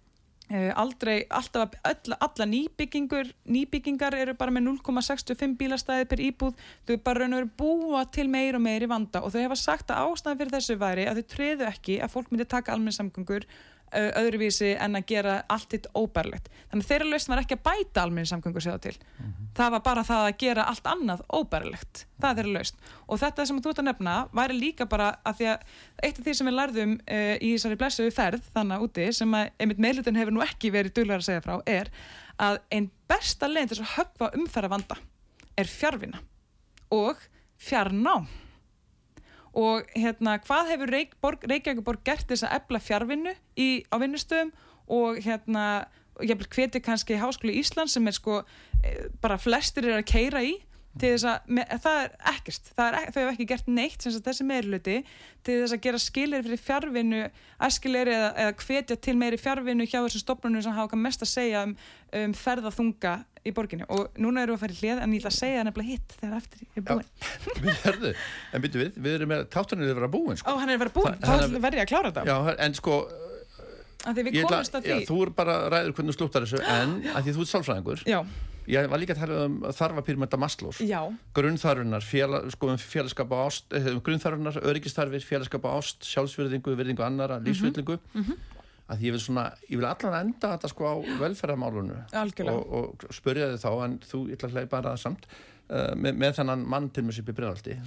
[0.53, 7.24] aldrei, alltaf alla, alla nýbyggingur, nýbyggingar eru bara með 0,65 bílastæði per íbúð, þau bara
[7.24, 10.11] raun og veru búa til meir og meir í vanda og þau hefa sagt að
[10.12, 13.49] ástæðan fyrir þessu væri að þau treðu ekki að fólk myndi taka almenn samgöngur
[13.95, 16.49] öðruvísi en að gera allt hitt óbærlegt.
[16.70, 18.95] Þannig þeirra lausn var ekki að bæta almenni samgöngur séða til.
[19.18, 19.51] Mm -hmm.
[19.57, 22.07] Það var bara það að gera allt annað óbærlegt.
[22.20, 22.76] Það er þeirra lausn.
[23.07, 25.59] Og þetta sem þú ert að nefna væri líka bara að því að
[26.03, 29.51] eitt af því sem við lærðum uh, í þessari blessuðu ferð þannig úti sem að
[29.59, 31.91] einmitt meðlutin hefur nú ekki verið duglegar að segja frá er
[32.39, 34.97] að einn besta leginn til að höfva umferða vanda
[35.57, 36.18] er fjárvina
[36.91, 37.20] og
[37.62, 38.26] fjarnám
[39.55, 41.18] og hérna hvað hefur Reykj,
[41.50, 43.34] Reykjavík gert þess að ebla fjárvinnu
[43.86, 44.50] á vinnustöðum?
[44.92, 45.86] Og hérna
[46.22, 48.42] ég hveti kannski Háskóli Ísland sem er sko
[48.82, 50.57] e, bara flestir er að keira í
[51.03, 54.97] að, það er ekkert það er, þau hefur ekki gert neitt sem þessi meirluti
[55.45, 57.22] til þess að gera skilir fyrir fjárvinnu,
[57.66, 61.64] askilir eða, eða hvetja til meiri fjárvinnu hjá þessum stopnunum sem hafa mest að segja
[61.66, 61.74] um,
[62.20, 63.84] um ferðaþunga í borginni.
[63.92, 66.14] Og núna erum við að fara í hlið en ég ætla að segja nefnilega hitt
[66.20, 68.24] þegar eftir er búin Við verðum,
[68.55, 70.55] en byrju við, við erum með tátunni að vera búin sko.
[70.55, 72.24] Ó, hann er að vera búin, þá verður ég að klára þetta.
[72.30, 73.03] Já, en sko
[74.05, 77.53] því já, Þú er bara ræður hvernig þú slúttar þessu en að því þú ert
[77.53, 78.05] sálfræðingur.
[78.09, 78.20] Já
[78.70, 80.80] Ég var líka að tala um þarfapyrmynda Maslós
[81.36, 87.04] grunnþarfunar, félag, sko, um félagskap á ást eh, grunnþarfunar, öryggistarfir, félagskap á ást sjálfsverðingu, verðingu
[87.04, 87.50] annara, mhm.
[87.50, 88.50] lífsvillingu mm -hmm
[88.92, 91.96] að ég vil svona, ég vil allan enda þetta sko á velferðarmálunu
[92.52, 96.36] og, og spörja þið þá en þú ætla að hleypa bara samt uh, með, með
[96.40, 97.78] þennan mann til mjög sér byrjaldi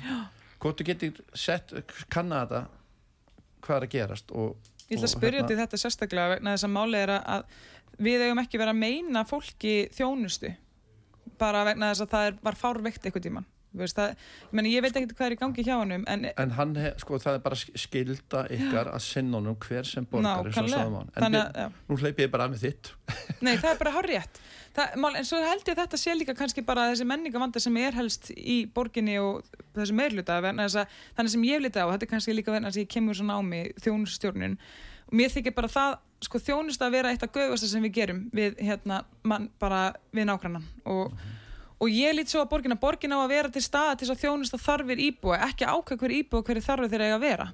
[0.57, 1.75] hvort þú getur sett,
[2.13, 2.63] kanna þetta
[3.65, 6.65] hvað er að gerast og, Ég ætla að spyrja hérna, til þetta sérstaklega vegna þess
[6.65, 7.47] að máli er að
[8.07, 10.53] við eigum ekki verið að meina fólki þjónustu
[11.39, 14.95] bara vegna þess að það er, var fárveikt eitthvað tíman Það, ég, meni, ég veit
[14.95, 17.57] ekkert hvað er í gangi hjá hann en, en hann, hef, sko, það er bara
[17.59, 21.59] skilda ykkar að sinna honum hver sem borgar en Þannig,
[21.89, 22.91] nú hleyp ég bara að með þitt.
[23.45, 24.39] Nei, það er bara horrið
[24.77, 28.29] en svo held ég að þetta sé líka kannski bara þessi menningavanda sem er helst
[28.37, 32.69] í borginni og þessi meirluta þannig sem ég liti á, þetta er kannski líka verðan
[32.69, 34.57] að ég kemur svona á mig þjónustjórnun
[35.07, 38.23] og mér þykir bara það sko, þjónust að vera eitt af göðvasta sem við gerum
[38.33, 41.11] við, hérna, man, bara við nákvæmna og
[41.77, 44.15] og ég lít svo að borgin að borgin á að vera til staða til þess
[44.15, 47.47] að þjónust að þarfir íbúa ekki ákveð hver íbúa hverju þarfir þeir eiga að vera.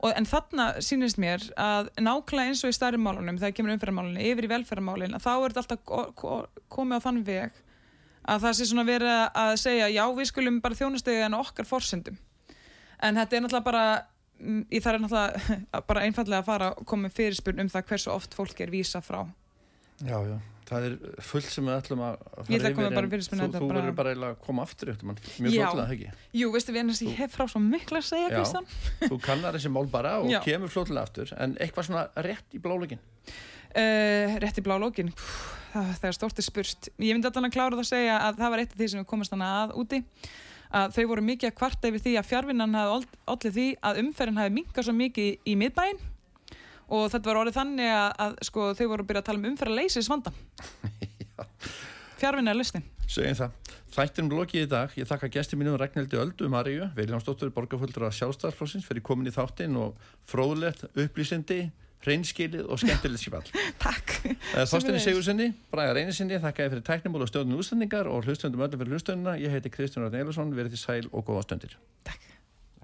[0.00, 4.22] Og, en þarna sínist mér að nákvæmlega eins og í stærri málunum þegar kemur umferðarmálunum
[4.30, 7.58] yfir í velferðarmálun þá er þetta alltaf komið á þann veg
[8.30, 12.16] að það sé svona verið að segja já við skulum bara þjónustega en okkar forsendum.
[13.00, 13.84] En þetta er náttúrulega bara
[14.40, 18.64] það er náttúrulega bara einfallega að fara og koma fyrirspurn um það hversu oft fólk
[18.64, 19.22] er vísa frá.
[20.00, 20.38] Já, já.
[20.70, 20.92] Það er
[21.26, 24.92] fullt sem við ætlum að fara yfir en þú, þú verður bara að koma aftur
[24.92, 26.26] eftir mann, mjög flótilega, ekki?
[26.38, 28.68] Jú, veistu við ennast ég hef frá svo miklu að segja Kristján.
[29.00, 30.38] Þú kannar þessi mál bara og Já.
[30.44, 35.10] kemur flótilega aftur en eitthvað svona rétt í blálógin uh, Rétt í blálógin
[35.74, 38.62] það er stórtið spurst ég myndi alltaf að klára það að segja að það var
[38.62, 40.00] eitt af því sem við komast þannig að úti
[40.70, 44.40] að þau voru mikið að kvarta yfir því að fjárvinnan hafði allir því að umferðin
[44.40, 46.00] hafi minkað svo mikið í miðbæin
[46.90, 49.50] og þetta var orðið þannig að, að sko, þau voru að byrja að tala um
[49.50, 50.40] umferða leysis vandan
[52.20, 53.54] fjárvinna er lustin Segjum það,
[53.90, 54.92] þættinum lokið í dag.
[54.94, 59.74] Ég þakka gæsti mínum Ragnhildi Öldu Maríu Viljánsdóttur borgarföldur af sjálfstæðarflósins fyrir komin í þáttin
[59.80, 59.96] og
[60.30, 61.64] fróðlegt upplýsindi,
[62.06, 63.52] hreinskilið og skemmtilegt skipall
[63.86, 64.16] Takk.
[64.54, 68.96] Þorstinni Sigurssoni, Braga Reynisinni þakka ég fyrir tæknimból og stjórnum útsendingar og hlustöndum öllum fyrir
[68.96, 71.76] hlustöndina ég heiti Kristján Ragnar Eilesson, verið til sæl og góða stöndir
[72.08, 72.29] Takk